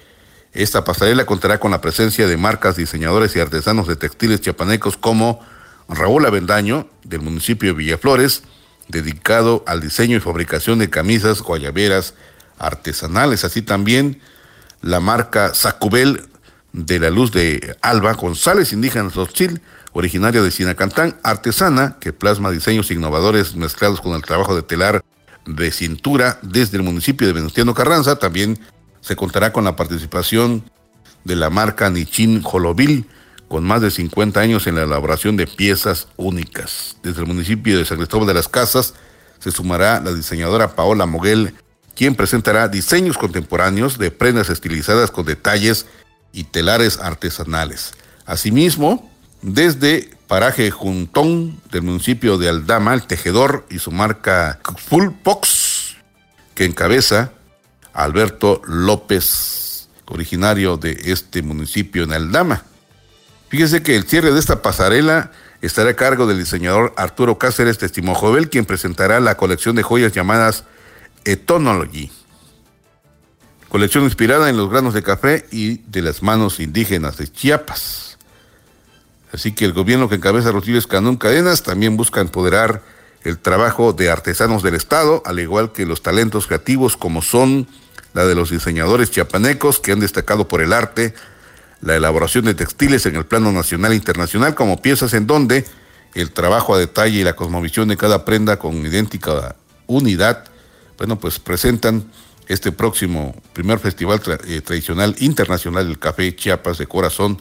[0.53, 5.41] esta pasarela contará con la presencia de marcas, diseñadores y artesanos de textiles chiapanecos como
[5.89, 8.43] Raúl Avendaño, del municipio de Villaflores,
[8.89, 12.15] dedicado al diseño y fabricación de camisas guayaberas
[12.59, 14.21] artesanales, así también
[14.83, 16.27] la marca Sacubel
[16.73, 19.61] de la Luz de Alba, González Indígenas Hostil,
[19.93, 25.05] originaria de Sinacantán, artesana que plasma diseños innovadores mezclados con el trabajo de telar
[25.47, 28.17] de cintura desde el municipio de Venustiano Carranza.
[28.17, 28.59] También
[29.01, 30.65] se contará con la participación
[31.25, 33.07] de la marca Nichin Jolovil,
[33.49, 36.97] con más de 50 años en la elaboración de piezas únicas.
[37.03, 38.95] Desde el municipio de San Cristóbal de las Casas
[39.41, 41.55] se sumará la diseñadora Paola Moguel,
[41.95, 45.87] quien presentará diseños contemporáneos de prendas estilizadas con detalles
[46.33, 47.93] y telares artesanales.
[48.25, 49.12] Asimismo,
[49.43, 55.97] desde Paraje Juntón del municipio de Aldama, el tejedor y su marca Full Pox,
[56.55, 57.33] que encabeza
[57.93, 62.65] Alberto López, originario de este municipio en Aldama.
[63.49, 68.49] Fíjese que el cierre de esta pasarela estará a cargo del diseñador Arturo Cáceres Testimojovel,
[68.49, 70.65] quien presentará la colección de joyas llamadas
[71.25, 72.11] Etonology.
[73.69, 78.12] Colección inspirada en los granos de café y de las manos indígenas de Chiapas.
[79.33, 82.83] Así que el gobierno que encabeza Rutilio Escanón Cadenas también busca empoderar
[83.25, 87.67] el trabajo de artesanos del Estado, al igual que los talentos creativos como son
[88.15, 91.15] la de los diseñadores chiapanecos que han destacado por el arte,
[91.81, 95.65] la elaboración de textiles en el plano nacional e internacional como piezas en donde
[96.15, 100.45] el trabajo a detalle y la cosmovisión de cada prenda con idéntica unidad,
[100.99, 102.05] bueno, pues presentan
[102.49, 107.41] este próximo primer festival eh, tradicional internacional del café Chiapas de Corazón.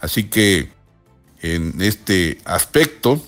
[0.00, 0.70] Así que
[1.42, 3.22] en este aspecto,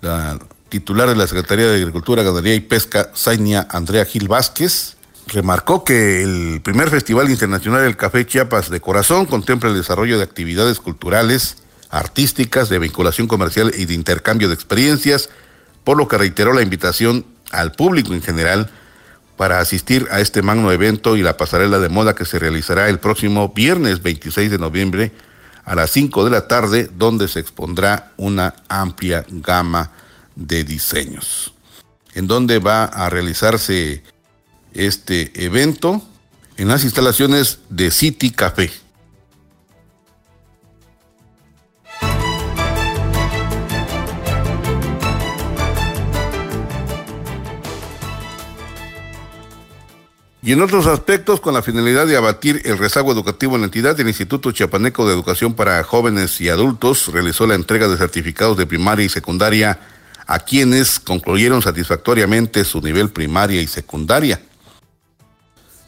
[0.00, 4.96] la titular de la Secretaría de Agricultura, Ganadería y Pesca, Zainia Andrea Gil Vázquez,
[5.26, 10.24] remarcó que el primer Festival Internacional del Café Chiapas de Corazón contempla el desarrollo de
[10.24, 11.58] actividades culturales,
[11.90, 15.28] artísticas, de vinculación comercial y de intercambio de experiencias,
[15.84, 18.70] por lo que reiteró la invitación al público en general
[19.36, 22.98] para asistir a este magno evento y la pasarela de moda que se realizará el
[22.98, 25.12] próximo viernes 26 de noviembre
[25.64, 29.90] a las 5 de la tarde, donde se expondrá una amplia gama
[30.34, 31.52] de diseños.
[32.14, 34.02] En donde va a realizarse
[34.72, 36.02] este evento
[36.56, 38.70] en las instalaciones de City Café.
[50.42, 53.98] Y en otros aspectos, con la finalidad de abatir el rezago educativo en la entidad,
[54.00, 58.66] el Instituto Chiapaneco de Educación para Jóvenes y Adultos realizó la entrega de certificados de
[58.66, 59.78] primaria y secundaria
[60.26, 64.40] a quienes concluyeron satisfactoriamente su nivel primaria y secundaria.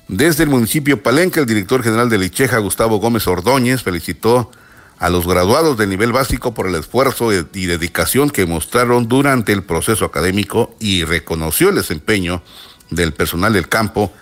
[0.07, 4.51] Desde el municipio Palenque, el director general de Licheja, Gustavo Gómez Ordóñez, felicitó
[4.99, 9.63] a los graduados del nivel básico por el esfuerzo y dedicación que mostraron durante el
[9.63, 12.43] proceso académico y reconoció el desempeño
[12.91, 14.13] del personal del campo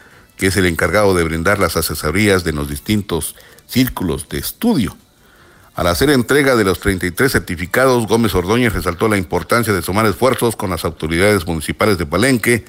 [0.40, 4.96] que es el encargado de brindar las asesorías de los distintos círculos de estudio.
[5.74, 10.56] Al hacer entrega de los 33 certificados, Gómez Ordóñez resaltó la importancia de sumar esfuerzos
[10.56, 12.64] con las autoridades municipales de Palenque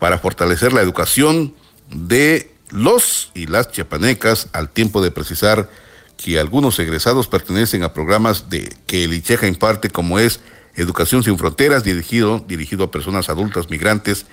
[0.00, 1.54] para fortalecer la educación
[1.90, 5.70] de los y las chiapanecas, al tiempo de precisar
[6.16, 10.40] que algunos egresados pertenecen a programas de que el ICHEJA imparte, como es
[10.74, 14.26] Educación sin Fronteras, dirigido, dirigido a personas adultas migrantes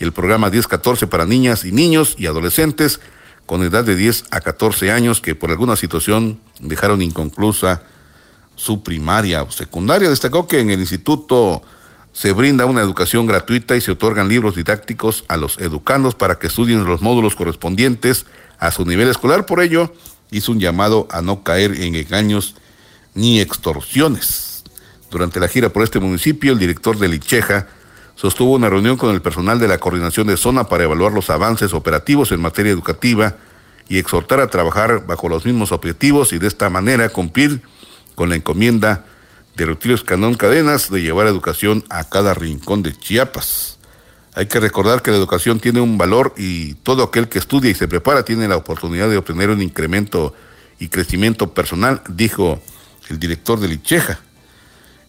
[0.00, 3.00] el programa 10-14 para niñas y niños y adolescentes
[3.46, 7.82] con edad de 10 a 14 años que por alguna situación dejaron inconclusa
[8.56, 10.08] su primaria o secundaria.
[10.08, 11.62] Destacó que en el Instituto
[12.12, 16.46] se brinda una educación gratuita y se otorgan libros didácticos a los educandos para que
[16.46, 18.26] estudien los módulos correspondientes
[18.58, 19.46] a su nivel escolar.
[19.46, 19.92] Por ello,
[20.30, 22.54] hizo un llamado a no caer en engaños
[23.14, 24.64] ni extorsiones.
[25.10, 27.68] Durante la gira por este municipio, el director de Licheja
[28.14, 31.74] sostuvo una reunión con el personal de la coordinación de zona para evaluar los avances
[31.74, 33.36] operativos en materia educativa
[33.88, 37.62] y exhortar a trabajar bajo los mismos objetivos y de esta manera cumplir
[38.14, 39.04] con la encomienda
[39.56, 43.78] de Rutilio Canón Cadenas de llevar educación a cada rincón de Chiapas.
[44.34, 47.74] Hay que recordar que la educación tiene un valor y todo aquel que estudia y
[47.74, 50.34] se prepara tiene la oportunidad de obtener un incremento
[50.78, 52.60] y crecimiento personal, dijo
[53.10, 54.20] el director de Licheja.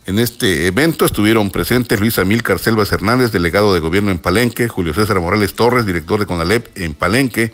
[0.06, 4.94] En este evento estuvieron presentes Luis Amílcar Selvas Hernández, delegado de gobierno en Palenque, Julio
[4.94, 7.54] César Morales Torres, director de CONALEP en Palenque,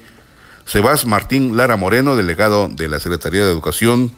[0.65, 4.13] Sebas Martín Lara Moreno, delegado de la Secretaría de Educación,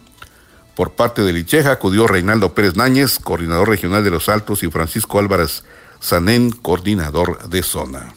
[0.75, 5.19] por parte de Licheja acudió Reinaldo Pérez Náñez, coordinador regional de Los Altos, y Francisco
[5.19, 5.65] Álvarez
[5.99, 8.13] Sanén, coordinador de zona.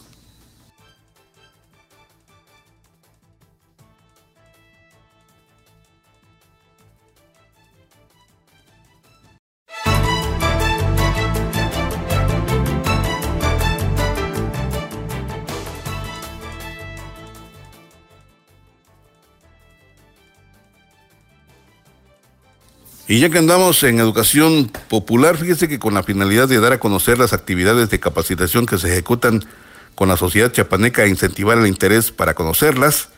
[23.07, 26.79] Y ya que andamos en educación popular, fíjese que con la finalidad de dar a
[26.79, 29.45] conocer las actividades de capacitación que se ejecutan
[29.93, 33.09] con la sociedad chapaneca e incentivar el interés para conocerlas,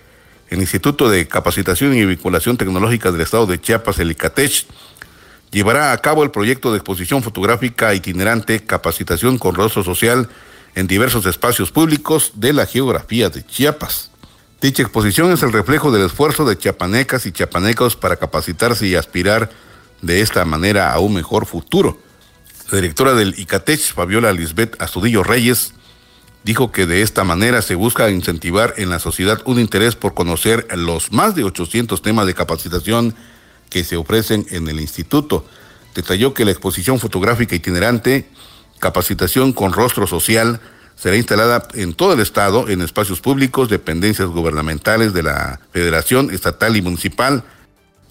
[0.50, 4.68] el Instituto de Capacitación y Vinculación Tecnológica del Estado de Chiapas, el ICATECH,
[5.52, 10.28] llevará a cabo el proyecto de exposición fotográfica itinerante Capacitación con Rostro Social
[10.76, 14.12] en diversos espacios públicos de la geografía de Chiapas.
[14.62, 19.50] Dicha exposición es el reflejo del esfuerzo de chiapanecas y chiapanecos para capacitarse y aspirar
[20.02, 22.00] de esta manera a un mejor futuro.
[22.72, 25.74] La directora del ICATECH, Fabiola Lisbeth Astudillo Reyes,
[26.44, 30.68] dijo que de esta manera se busca incentivar en la sociedad un interés por conocer
[30.76, 33.16] los más de 800 temas de capacitación
[33.70, 35.46] que se ofrecen en el instituto.
[35.94, 38.30] Detalló que la exposición fotográfica itinerante,
[38.80, 40.62] capacitación con rostro social,
[40.96, 46.76] será instalada en todo el estado, en espacios públicos, dependencias gubernamentales de la federación estatal
[46.76, 47.44] y municipal,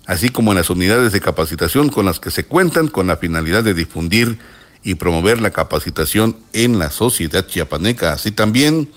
[0.07, 3.65] así como en las unidades de capacitación con las que se cuentan con la finalidad
[3.65, 4.39] de difundir
[4.83, 8.13] y promover la capacitación en la sociedad chiapaneca.
[8.13, 8.89] Así también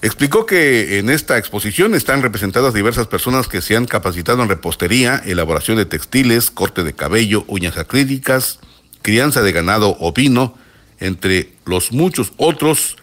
[0.00, 5.22] explicó que en esta exposición están representadas diversas personas que se han capacitado en repostería,
[5.26, 8.60] elaboración de textiles, corte de cabello, uñas acrílicas,
[9.02, 10.56] crianza de ganado ovino,
[10.98, 12.96] entre los muchos otros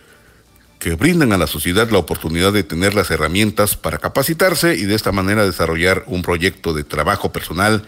[0.86, 4.94] que brindan a la sociedad la oportunidad de tener las herramientas para capacitarse y de
[4.94, 7.88] esta manera desarrollar un proyecto de trabajo personal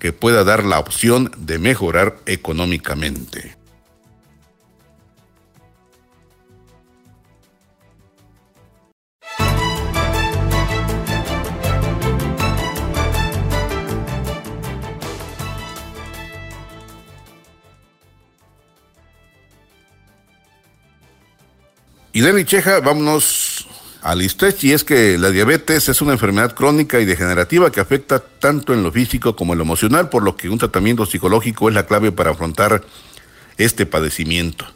[0.00, 3.61] que pueda dar la opción de mejorar económicamente.
[22.14, 23.66] Y de Cheja, vámonos
[24.02, 28.18] al ISTECH, y es que la diabetes es una enfermedad crónica y degenerativa que afecta
[28.18, 31.74] tanto en lo físico como en lo emocional, por lo que un tratamiento psicológico es
[31.74, 32.84] la clave para afrontar
[33.56, 34.66] este padecimiento.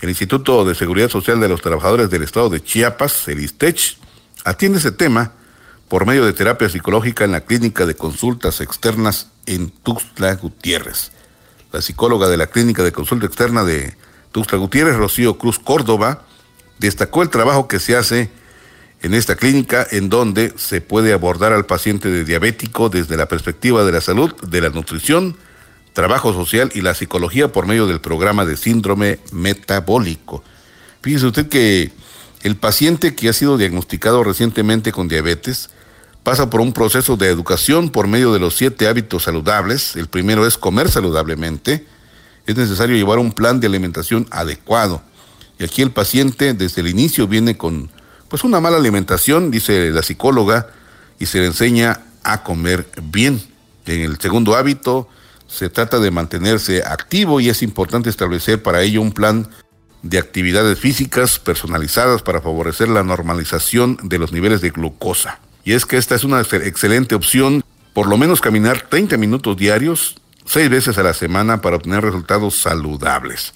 [0.00, 3.98] El Instituto de Seguridad Social de los Trabajadores del Estado de Chiapas, el ISTECH,
[4.44, 5.32] atiende ese tema
[5.88, 11.10] por medio de terapia psicológica en la clínica de consultas externas en Tuxtla Gutiérrez.
[11.72, 13.96] La psicóloga de la clínica de consulta externa de
[14.30, 16.26] Tuxtla Gutiérrez, Rocío Cruz Córdoba,
[16.80, 18.30] Destacó el trabajo que se hace
[19.02, 23.84] en esta clínica en donde se puede abordar al paciente de diabético desde la perspectiva
[23.84, 25.36] de la salud, de la nutrición,
[25.92, 30.42] trabajo social y la psicología por medio del programa de síndrome metabólico.
[31.02, 31.92] Fíjese usted que
[32.42, 35.68] el paciente que ha sido diagnosticado recientemente con diabetes
[36.22, 39.96] pasa por un proceso de educación por medio de los siete hábitos saludables.
[39.96, 41.84] El primero es comer saludablemente.
[42.46, 45.02] Es necesario llevar un plan de alimentación adecuado.
[45.60, 47.90] Y aquí el paciente desde el inicio viene con
[48.28, 50.68] pues una mala alimentación, dice la psicóloga,
[51.18, 53.42] y se le enseña a comer bien.
[53.84, 55.08] En el segundo hábito
[55.46, 59.50] se trata de mantenerse activo y es importante establecer para ello un plan
[60.02, 65.40] de actividades físicas personalizadas para favorecer la normalización de los niveles de glucosa.
[65.62, 70.16] Y es que esta es una excelente opción, por lo menos caminar 30 minutos diarios,
[70.46, 73.52] seis veces a la semana para obtener resultados saludables.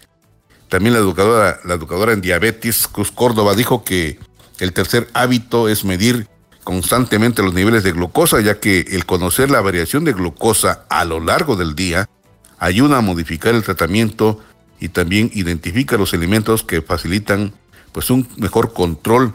[0.75, 4.19] También la educadora, la educadora en diabetes, Cruz Córdoba, dijo que
[4.59, 6.27] el tercer hábito es medir
[6.65, 11.21] constantemente los niveles de glucosa, ya que el conocer la variación de glucosa a lo
[11.21, 12.11] largo del día
[12.59, 14.41] ayuda a modificar el tratamiento
[14.81, 17.55] y también identifica los elementos que facilitan
[17.93, 19.33] pues un mejor control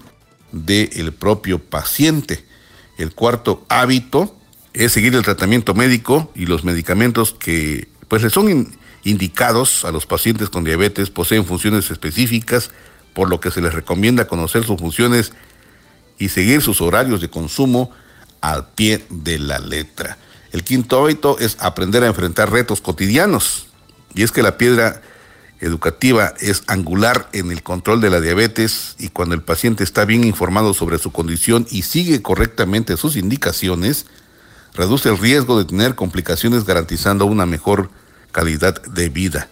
[0.51, 2.43] del propio paciente.
[2.97, 4.35] El cuarto hábito
[4.73, 10.49] es seguir el tratamiento médico y los medicamentos que pues son indicados a los pacientes
[10.49, 12.71] con diabetes poseen funciones específicas,
[13.13, 15.33] por lo que se les recomienda conocer sus funciones
[16.17, 17.91] y seguir sus horarios de consumo
[18.41, 20.17] al pie de la letra.
[20.51, 23.67] El quinto hábito es aprender a enfrentar retos cotidianos.
[24.15, 25.01] Y es que la piedra
[25.59, 30.23] educativa es angular en el control de la diabetes y cuando el paciente está bien
[30.23, 34.05] informado sobre su condición y sigue correctamente sus indicaciones,
[34.73, 37.91] reduce el riesgo de tener complicaciones garantizando una mejor
[38.31, 39.49] calidad de vida.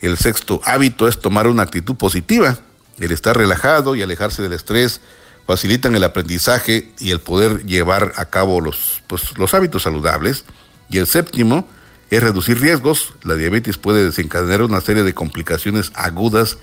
[0.00, 2.58] El sexto hábito es tomar una actitud positiva.
[2.98, 5.00] El estar relajado y alejarse del estrés
[5.46, 10.44] facilitan el aprendizaje y el poder llevar a cabo los, pues, los hábitos saludables.
[10.90, 11.66] Y el séptimo
[12.10, 13.14] es reducir riesgos.
[13.22, 16.58] La diabetes puede desencadenar una serie de complicaciones agudas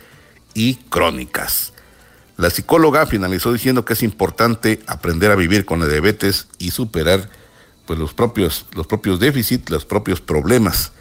[0.53, 1.73] y crónicas.
[2.37, 7.29] La psicóloga finalizó diciendo que es importante aprender a vivir con la diabetes y superar
[7.85, 10.91] pues, los, propios, los propios déficits, los propios problemas.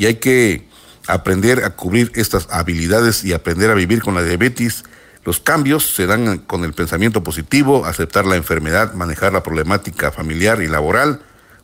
[0.00, 0.66] Y hay que
[1.08, 4.84] aprender a cubrir estas habilidades y aprender a vivir con la diabetes.
[5.26, 10.62] Los cambios se dan con el pensamiento positivo, aceptar la enfermedad, manejar la problemática familiar
[10.62, 11.20] y laboral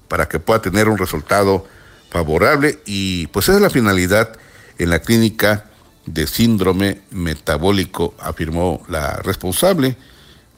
[0.09, 1.67] para que pueda tener un resultado
[2.11, 4.37] favorable y pues esa es la finalidad
[4.77, 5.71] en la clínica
[6.05, 9.97] de síndrome metabólico, afirmó la responsable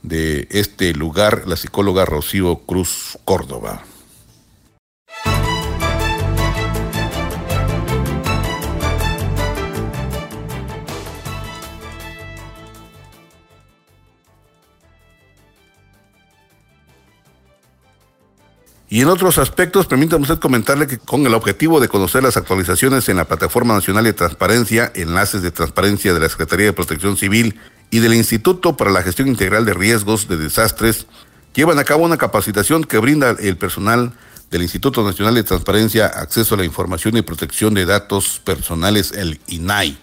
[0.03, 3.85] de este lugar, la psicóloga Rocío Cruz Córdoba.
[18.91, 23.09] Y en otros aspectos, permítame usted comentarle que con el objetivo de conocer las actualizaciones
[23.11, 27.61] en la Plataforma Nacional de Transparencia, enlaces de transparencia de la Secretaría de Protección Civil
[27.91, 31.07] y del Instituto para la Gestión Integral de Riesgos de Desastres,
[31.55, 34.13] llevan a cabo una capacitación que brinda el personal
[34.51, 39.39] del Instituto Nacional de Transparencia, Acceso a la Información y Protección de Datos Personales, el
[39.49, 39.99] INAI.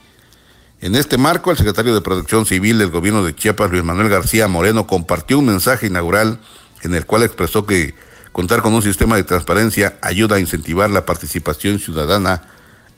[0.82, 4.48] En este marco, el secretario de Protección Civil del Gobierno de Chiapas, Luis Manuel García
[4.48, 6.40] Moreno, compartió un mensaje inaugural
[6.84, 7.96] en el cual expresó que
[8.36, 12.42] Contar con un sistema de transparencia ayuda a incentivar la participación ciudadana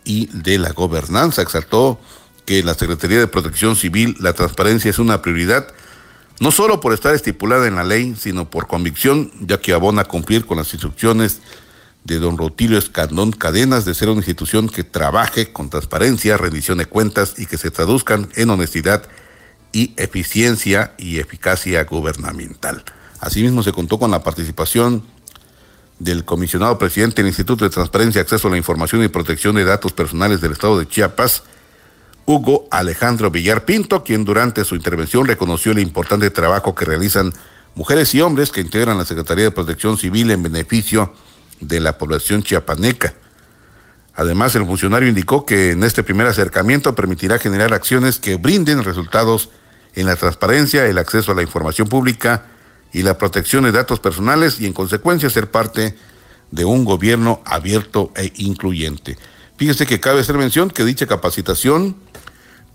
[0.03, 1.43] y de la gobernanza.
[1.43, 1.99] Exaltó
[2.43, 5.67] que en la Secretaría de Protección Civil la transparencia es una prioridad,
[6.39, 10.47] no solo por estar estipulada en la ley, sino por convicción, ya que abona cumplir
[10.47, 11.39] con las instrucciones
[12.03, 16.87] de don Rutilio Escandón Cadenas de ser una institución que trabaje con transparencia, rendición de
[16.87, 19.03] cuentas y que se traduzcan en honestidad
[19.71, 22.83] y eficiencia y eficacia gubernamental.
[23.19, 25.03] Asimismo, se contó con la participación
[25.99, 29.93] del comisionado presidente del Instituto de Transparencia, Acceso a la Información y Protección de Datos
[29.93, 31.43] Personales del Estado de Chiapas,
[32.25, 37.33] Hugo Alejandro Villar Pinto, quien durante su intervención reconoció el importante trabajo que realizan
[37.73, 41.13] mujeres y hombres que integran la Secretaría de Protección Civil en beneficio
[41.61, 43.13] de la población chiapaneca.
[44.13, 49.49] Además, el funcionario indicó que en este primer acercamiento permitirá generar acciones que brinden resultados
[49.93, 52.45] en la transparencia, el acceso a la información pública,
[52.93, 55.95] y la protección de datos personales y en consecuencia ser parte
[56.51, 59.17] de un gobierno abierto e incluyente.
[59.57, 61.95] Fíjese que cabe hacer mención que dicha capacitación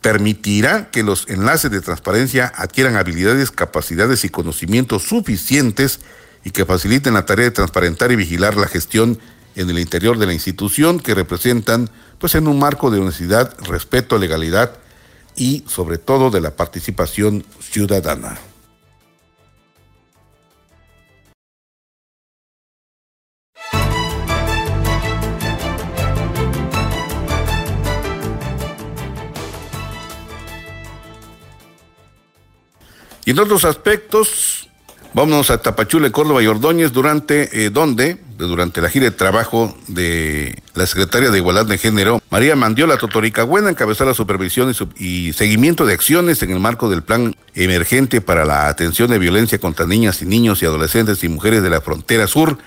[0.00, 6.00] permitirá que los enlaces de transparencia adquieran habilidades, capacidades y conocimientos suficientes
[6.44, 9.18] y que faciliten la tarea de transparentar y vigilar la gestión
[9.54, 11.88] en el interior de la institución que representan
[12.18, 14.72] pues en un marco de honestidad, respeto, legalidad
[15.36, 18.38] y sobre todo de la participación ciudadana.
[33.25, 34.68] Y en otros aspectos,
[35.14, 40.61] vámonos a Tapachule, Córdoba y Ordóñez, durante, eh, donde, durante la gira de trabajo de
[40.75, 45.95] la secretaria de Igualdad de Género, María Mandiola Totoricahuena, encabezó la supervisión y seguimiento de
[45.95, 50.27] acciones en el marco del plan emergente para la atención de violencia contra niñas y
[50.27, 52.59] niños y adolescentes y mujeres de la frontera sur,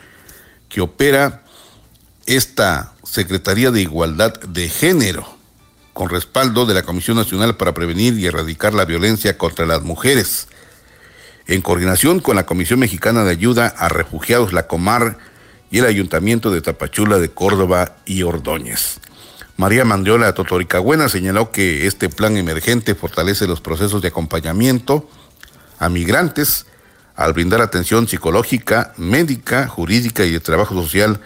[0.70, 1.44] que opera
[2.26, 5.35] esta Secretaría de Igualdad de Género
[5.96, 10.50] con respaldo de la Comisión Nacional para Prevenir y Erradicar la Violencia contra las Mujeres,
[11.48, 15.18] en coordinación con la Comisión Mexicana de Ayuda a Refugiados, la Comar,
[15.72, 19.00] y el Ayuntamiento de Tapachula de Córdoba y Ordóñez.
[19.56, 25.10] María Mandiola Totoricagüena señaló que este plan emergente fortalece los procesos de acompañamiento
[25.80, 26.66] a migrantes
[27.16, 31.22] al brindar atención psicológica, médica, jurídica y de trabajo social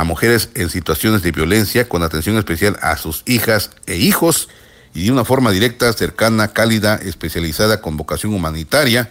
[0.00, 4.48] a mujeres en situaciones de violencia con atención especial a sus hijas e hijos
[4.94, 9.10] y de una forma directa, cercana, cálida, especializada con vocación humanitaria.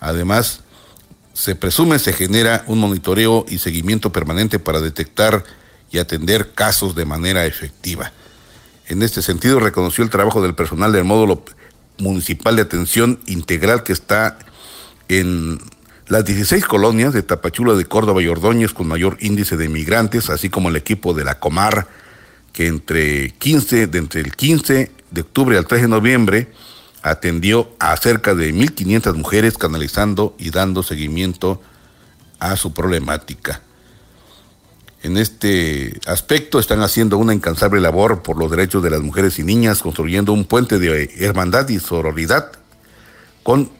[0.00, 0.62] Además,
[1.32, 5.44] se presume se genera un monitoreo y seguimiento permanente para detectar
[5.92, 8.12] y atender casos de manera efectiva.
[8.88, 11.44] En este sentido, reconoció el trabajo del personal del módulo
[11.98, 14.38] municipal de atención integral que está
[15.08, 15.60] en
[16.08, 20.50] las 16 colonias de Tapachula de Córdoba y Ordóñez con mayor índice de migrantes, así
[20.50, 21.88] como el equipo de la Comar,
[22.52, 26.52] que entre 15, de entre el 15 de octubre al 3 de noviembre
[27.02, 31.60] atendió a cerca de 1.500 mujeres canalizando y dando seguimiento
[32.38, 33.62] a su problemática.
[35.02, 39.44] En este aspecto están haciendo una incansable labor por los derechos de las mujeres y
[39.44, 42.50] niñas, construyendo un puente de hermandad y sororidad
[43.42, 43.70] con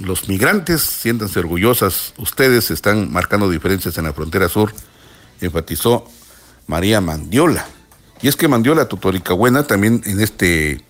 [0.00, 0.82] los migrantes.
[0.82, 4.72] Siéntanse orgullosas, ustedes están marcando diferencias en la frontera sur,
[5.40, 6.06] enfatizó
[6.66, 7.66] María Mandiola.
[8.22, 10.84] Y es que Mandiola Tutoricahuena también en este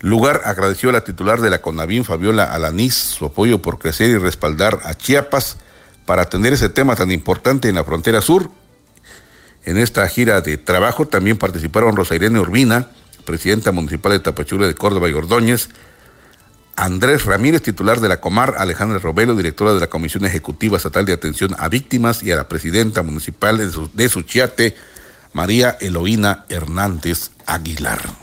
[0.00, 4.18] lugar agradeció a la titular de la CONAVIN, Fabiola Alanís, su apoyo por crecer y
[4.18, 5.56] respaldar a Chiapas
[6.06, 8.50] para atender ese tema tan importante en la frontera sur.
[9.64, 12.88] En esta gira de trabajo también participaron Rosa Irene Urbina,
[13.24, 15.68] presidenta municipal de Tapachula de Córdoba y Ordóñez,
[16.76, 21.12] Andrés Ramírez, titular de la Comar, Alejandra Robelo, directora de la Comisión Ejecutiva Estatal de
[21.12, 23.58] Atención a Víctimas, y a la presidenta municipal
[23.92, 24.76] de, Suchiate,
[25.32, 28.21] María Eloína Hernández Aguilar.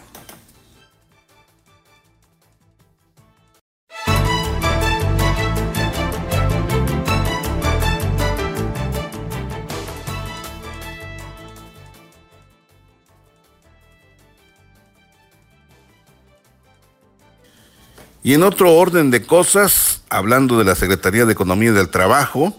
[18.29, 22.55] Y en otro orden de cosas, hablando de la Secretaría de Economía y del Trabajo,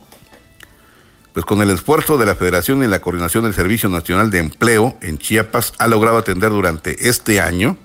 [1.32, 4.98] pues con el esfuerzo de la Federación y la coordinación del Servicio Nacional de Empleo
[5.00, 7.76] en Chiapas, ha logrado atender durante este año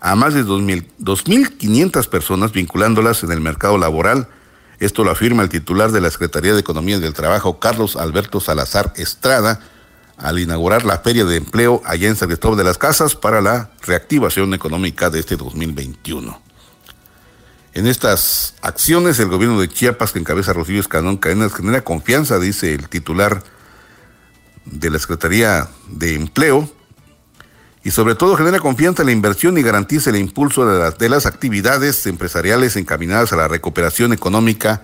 [0.00, 4.26] a más de 2.500 personas vinculándolas en el mercado laboral.
[4.80, 8.40] Esto lo afirma el titular de la Secretaría de Economía y del Trabajo, Carlos Alberto
[8.40, 9.60] Salazar Estrada,
[10.16, 13.70] al inaugurar la Feria de Empleo allá en San Cristóbal de las Casas para la
[13.82, 16.43] reactivación económica de este 2021.
[17.74, 22.72] En estas acciones, el gobierno de Chiapas, que encabeza Rocío Escanón Cadenas, genera confianza, dice
[22.72, 23.42] el titular
[24.64, 26.70] de la Secretaría de Empleo,
[27.82, 31.08] y sobre todo genera confianza en la inversión y garantiza el impulso de las, de
[31.08, 34.82] las actividades empresariales encaminadas a la recuperación económica.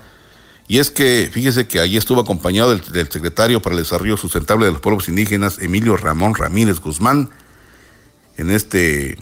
[0.66, 4.66] Y es que, fíjese que allí estuvo acompañado del, del secretario para el Desarrollo Sustentable
[4.66, 7.30] de los Pueblos Indígenas, Emilio Ramón Ramírez Guzmán,
[8.36, 9.16] en este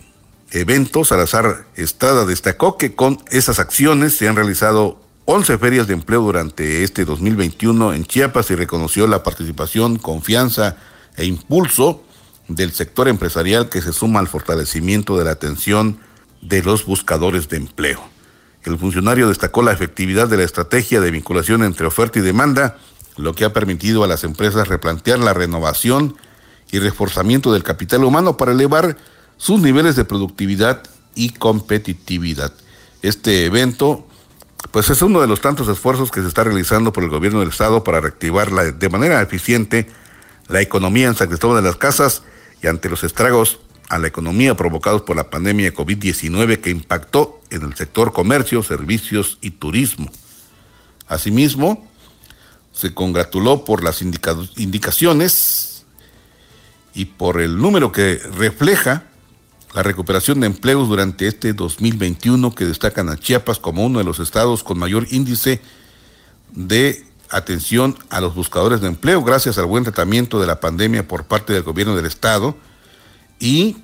[0.50, 6.22] evento, Salazar Estrada destacó que con esas acciones se han realizado 11 ferias de empleo
[6.22, 10.76] durante este 2021 en Chiapas y reconoció la participación, confianza
[11.16, 12.02] e impulso
[12.48, 15.98] del sector empresarial que se suma al fortalecimiento de la atención
[16.40, 18.02] de los buscadores de empleo.
[18.62, 22.78] El funcionario destacó la efectividad de la estrategia de vinculación entre oferta y demanda,
[23.16, 26.16] lo que ha permitido a las empresas replantear la renovación
[26.70, 28.96] y reforzamiento del capital humano para elevar
[29.38, 30.82] sus niveles de productividad
[31.14, 32.52] y competitividad.
[33.00, 34.06] Este evento,
[34.70, 37.48] pues es uno de los tantos esfuerzos que se está realizando por el gobierno del
[37.48, 39.88] Estado para reactivar de manera eficiente
[40.48, 42.22] la economía en San Cristóbal de las Casas
[42.62, 47.62] y ante los estragos a la economía provocados por la pandemia COVID-19 que impactó en
[47.62, 50.10] el sector comercio, servicios y turismo.
[51.06, 51.88] Asimismo,
[52.72, 55.86] se congratuló por las indicaciones
[56.94, 59.07] y por el número que refleja
[59.78, 64.18] la recuperación de empleos durante este 2021 que destacan a Chiapas como uno de los
[64.18, 65.60] estados con mayor índice
[66.50, 71.26] de atención a los buscadores de empleo gracias al buen tratamiento de la pandemia por
[71.26, 72.56] parte del gobierno del estado
[73.38, 73.76] y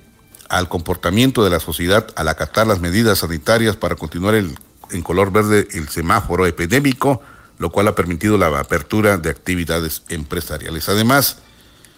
[0.49, 5.65] al comportamiento de la sociedad al acatar las medidas sanitarias para continuar en color verde
[5.71, 7.21] el semáforo epidémico,
[7.57, 10.89] lo cual ha permitido la apertura de actividades empresariales.
[10.89, 11.37] Además,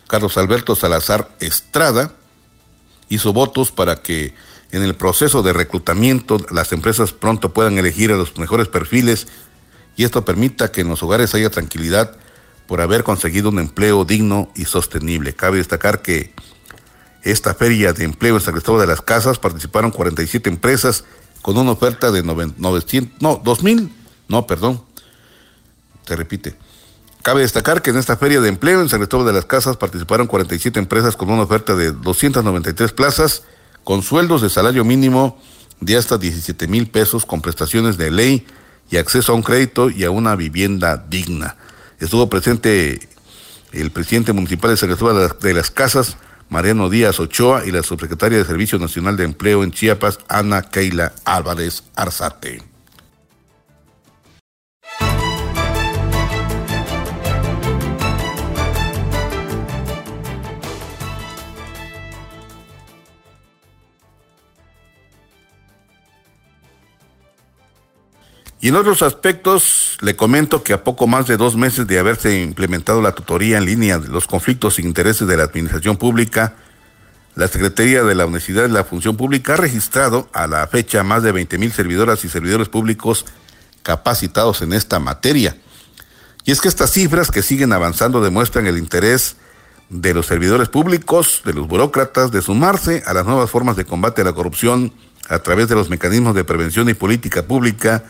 [0.05, 2.11] Carlos Alberto Salazar Estrada,
[3.09, 4.33] hizo votos para que
[4.71, 9.27] en el proceso de reclutamiento las empresas pronto puedan elegir a los mejores perfiles
[9.95, 12.17] y esto permita que en los hogares haya tranquilidad
[12.67, 15.33] por haber conseguido un empleo digno y sostenible.
[15.33, 16.33] Cabe destacar que
[17.23, 21.05] esta feria de empleo en San Cristóbal de las Casas participaron 47 empresas
[21.41, 23.91] con una oferta de 900, no, 2000,
[24.27, 24.83] no, perdón,
[26.05, 26.55] se repite,
[27.27, 30.27] Cabe destacar que en esta feria de empleo en San Cristóbal de las Casas participaron
[30.27, 33.43] 47 empresas con una oferta de 293 plazas
[33.83, 35.37] con sueldos de salario mínimo
[35.81, 38.47] de hasta 17 mil pesos con prestaciones de ley
[38.89, 41.57] y acceso a un crédito y a una vivienda digna.
[41.99, 43.09] Estuvo presente
[43.73, 46.15] el presidente municipal de San Cristóbal de las Casas,
[46.47, 51.11] Mariano Díaz Ochoa y la subsecretaria de Servicio Nacional de Empleo en Chiapas, Ana Keila
[51.25, 52.76] Álvarez Arzate.
[68.59, 72.41] Y en otros aspectos, le comento que a poco más de dos meses de haberse
[72.41, 76.55] implementado la tutoría en línea de los conflictos e intereses de la administración pública,
[77.35, 81.21] la Secretaría de la Universidad de la Función Pública ha registrado a la fecha más
[81.21, 83.25] de 20 mil servidoras y servidores públicos
[83.83, 85.55] capacitados en esta materia.
[86.43, 89.35] Y es que estas cifras que siguen avanzando demuestran el interés
[89.89, 94.23] de los servidores públicos, de los burócratas, de sumarse a las nuevas formas de combate
[94.23, 94.91] a la corrupción
[95.29, 98.03] a través de los mecanismos de prevención y política pública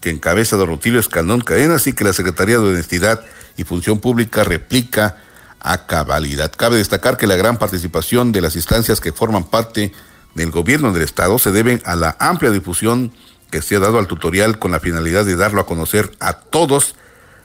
[0.00, 3.24] que encabeza don Rutilio Escandón Cadenas y que la Secretaría de Honestidad
[3.56, 5.16] y Función Pública replica
[5.60, 6.52] a cabalidad.
[6.56, 9.92] Cabe destacar que la gran participación de las instancias que forman parte
[10.34, 13.12] del gobierno del Estado se deben a la amplia difusión
[13.50, 16.94] que se ha dado al tutorial con la finalidad de darlo a conocer a todos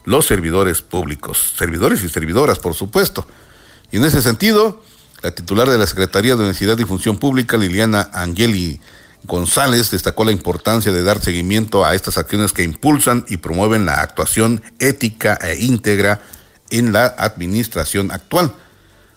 [0.06, 3.28] los servidores públicos, servidores y servidoras, por supuesto.
[3.91, 4.84] Y en ese sentido,
[5.24, 8.80] la titular de la Secretaría de Honestidad y Función Pública, Liliana Angeli
[9.26, 14.01] González destacó la importancia de dar seguimiento a estas acciones que impulsan y promueven la
[14.01, 16.21] actuación ética e íntegra
[16.69, 18.53] en la administración actual.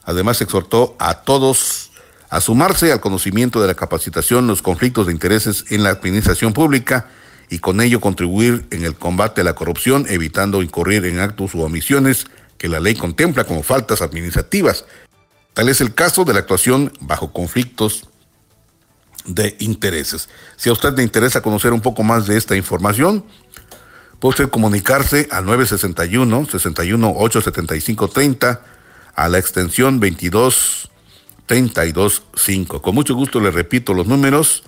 [0.04, 1.90] Además, exhortó a todos
[2.30, 7.08] a sumarse al conocimiento de la capacitación, los conflictos de intereses en la administración pública
[7.50, 11.62] y con ello contribuir en el combate a la corrupción, evitando incurrir en actos u
[11.62, 12.26] omisiones
[12.58, 14.84] que la ley contempla como faltas administrativas.
[15.54, 18.07] Tal es el caso de la actuación bajo conflictos
[19.28, 20.28] de intereses.
[20.56, 23.24] Si a usted le interesa conocer un poco más de esta información,
[24.18, 28.60] puede usted comunicarse al 961 61 875 30
[29.14, 30.90] a la extensión 22
[31.46, 32.82] 32 5.
[32.82, 34.64] Con mucho gusto le repito los números.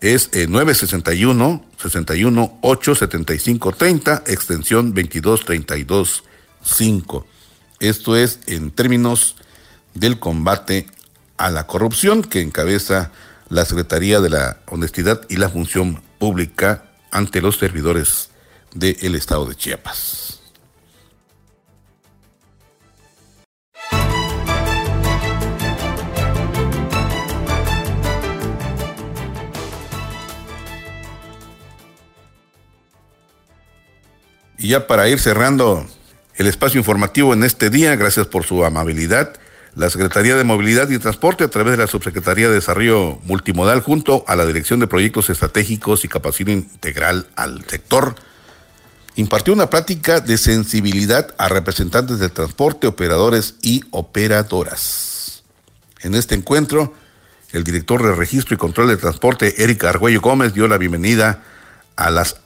[0.00, 6.24] Es 961 61 875 30, extensión 22 32
[6.62, 7.26] 5.
[7.80, 9.36] Esto es en términos
[9.94, 10.86] del combate
[11.36, 13.12] a la corrupción que encabeza
[13.54, 18.30] la Secretaría de la Honestidad y la Función Pública ante los servidores
[18.74, 20.40] del Estado de Chiapas.
[34.58, 35.86] Y ya para ir cerrando
[36.34, 39.38] el espacio informativo en este día, gracias por su amabilidad.
[39.76, 44.24] La Secretaría de Movilidad y Transporte, a través de la Subsecretaría de Desarrollo Multimodal, junto
[44.28, 48.14] a la Dirección de Proyectos Estratégicos y Capacidad Integral al sector,
[49.16, 55.42] impartió una práctica de sensibilidad a representantes del transporte, operadores y operadoras.
[56.02, 56.94] En este encuentro,
[57.50, 61.42] el director de Registro y Control de Transporte, Erika Argüello Gómez, dio la bienvenida
[61.96, 62.36] a las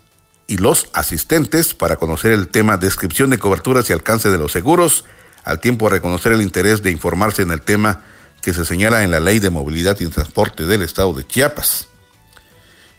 [0.47, 5.05] y los asistentes para conocer el tema descripción de coberturas y alcance de los seguros,
[5.49, 8.03] al tiempo de reconocer el interés de informarse en el tema
[8.43, 11.89] que se señala en la Ley de Movilidad y Transporte del Estado de Chiapas.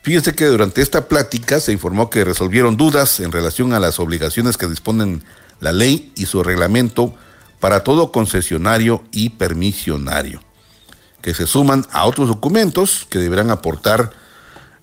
[0.02, 4.58] Fíjense que durante esta plática se informó que resolvieron dudas en relación a las obligaciones
[4.58, 5.24] que disponen
[5.60, 7.14] la ley y su reglamento
[7.60, 10.42] para todo concesionario y permisionario,
[11.22, 14.12] que se suman a otros documentos que deberán aportar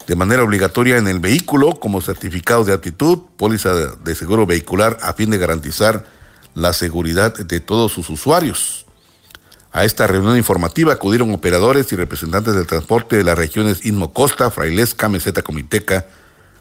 [0.06, 5.14] de manera obligatoria en el vehículo como certificado de aptitud, póliza de seguro vehicular a
[5.14, 6.15] fin de garantizar
[6.56, 8.86] la seguridad de todos sus usuarios.
[9.72, 14.50] A esta reunión informativa acudieron operadores y representantes del transporte de las regiones Inmo Costa,
[14.50, 16.06] Frailesca, Meseta Comiteca,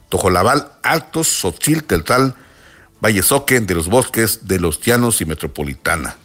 [0.09, 2.35] Tojolabal, Altos, Xochil, Teltal,
[3.03, 6.17] Valle de los Bosques, de los Llanos y Metropolitana.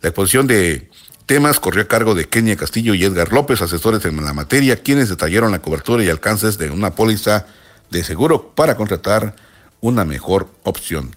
[0.00, 0.90] La exposición de
[1.26, 5.10] temas corrió a cargo de Kenia Castillo y Edgar López, asesores en la materia, quienes
[5.10, 7.44] detallaron la cobertura y alcances de una póliza
[7.90, 9.36] de seguro para contratar
[9.82, 11.14] una mejor opción.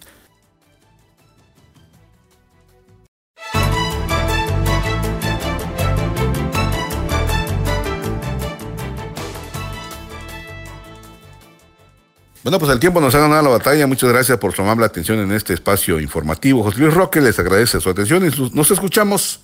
[12.44, 13.86] Bueno, pues el tiempo nos ha ganado la batalla.
[13.86, 16.62] Muchas gracias por su amable atención en este espacio informativo.
[16.62, 19.40] José Luis Roque les agradece su atención y nos escuchamos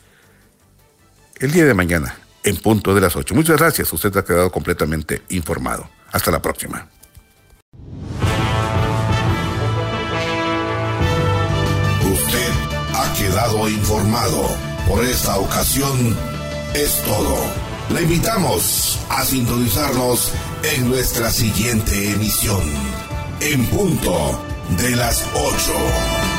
[1.38, 3.34] el día de mañana en punto de las 8.
[3.34, 3.90] Muchas gracias.
[3.90, 5.88] Usted ha quedado completamente informado.
[6.12, 6.88] Hasta la próxima.
[12.12, 12.52] Usted
[12.94, 14.42] ha quedado informado.
[14.86, 16.14] Por esta ocasión
[16.74, 17.70] es todo.
[17.94, 22.62] Le invitamos a sintonizarnos en nuestra siguiente emisión,
[23.40, 24.40] en punto
[24.78, 26.29] de las 8.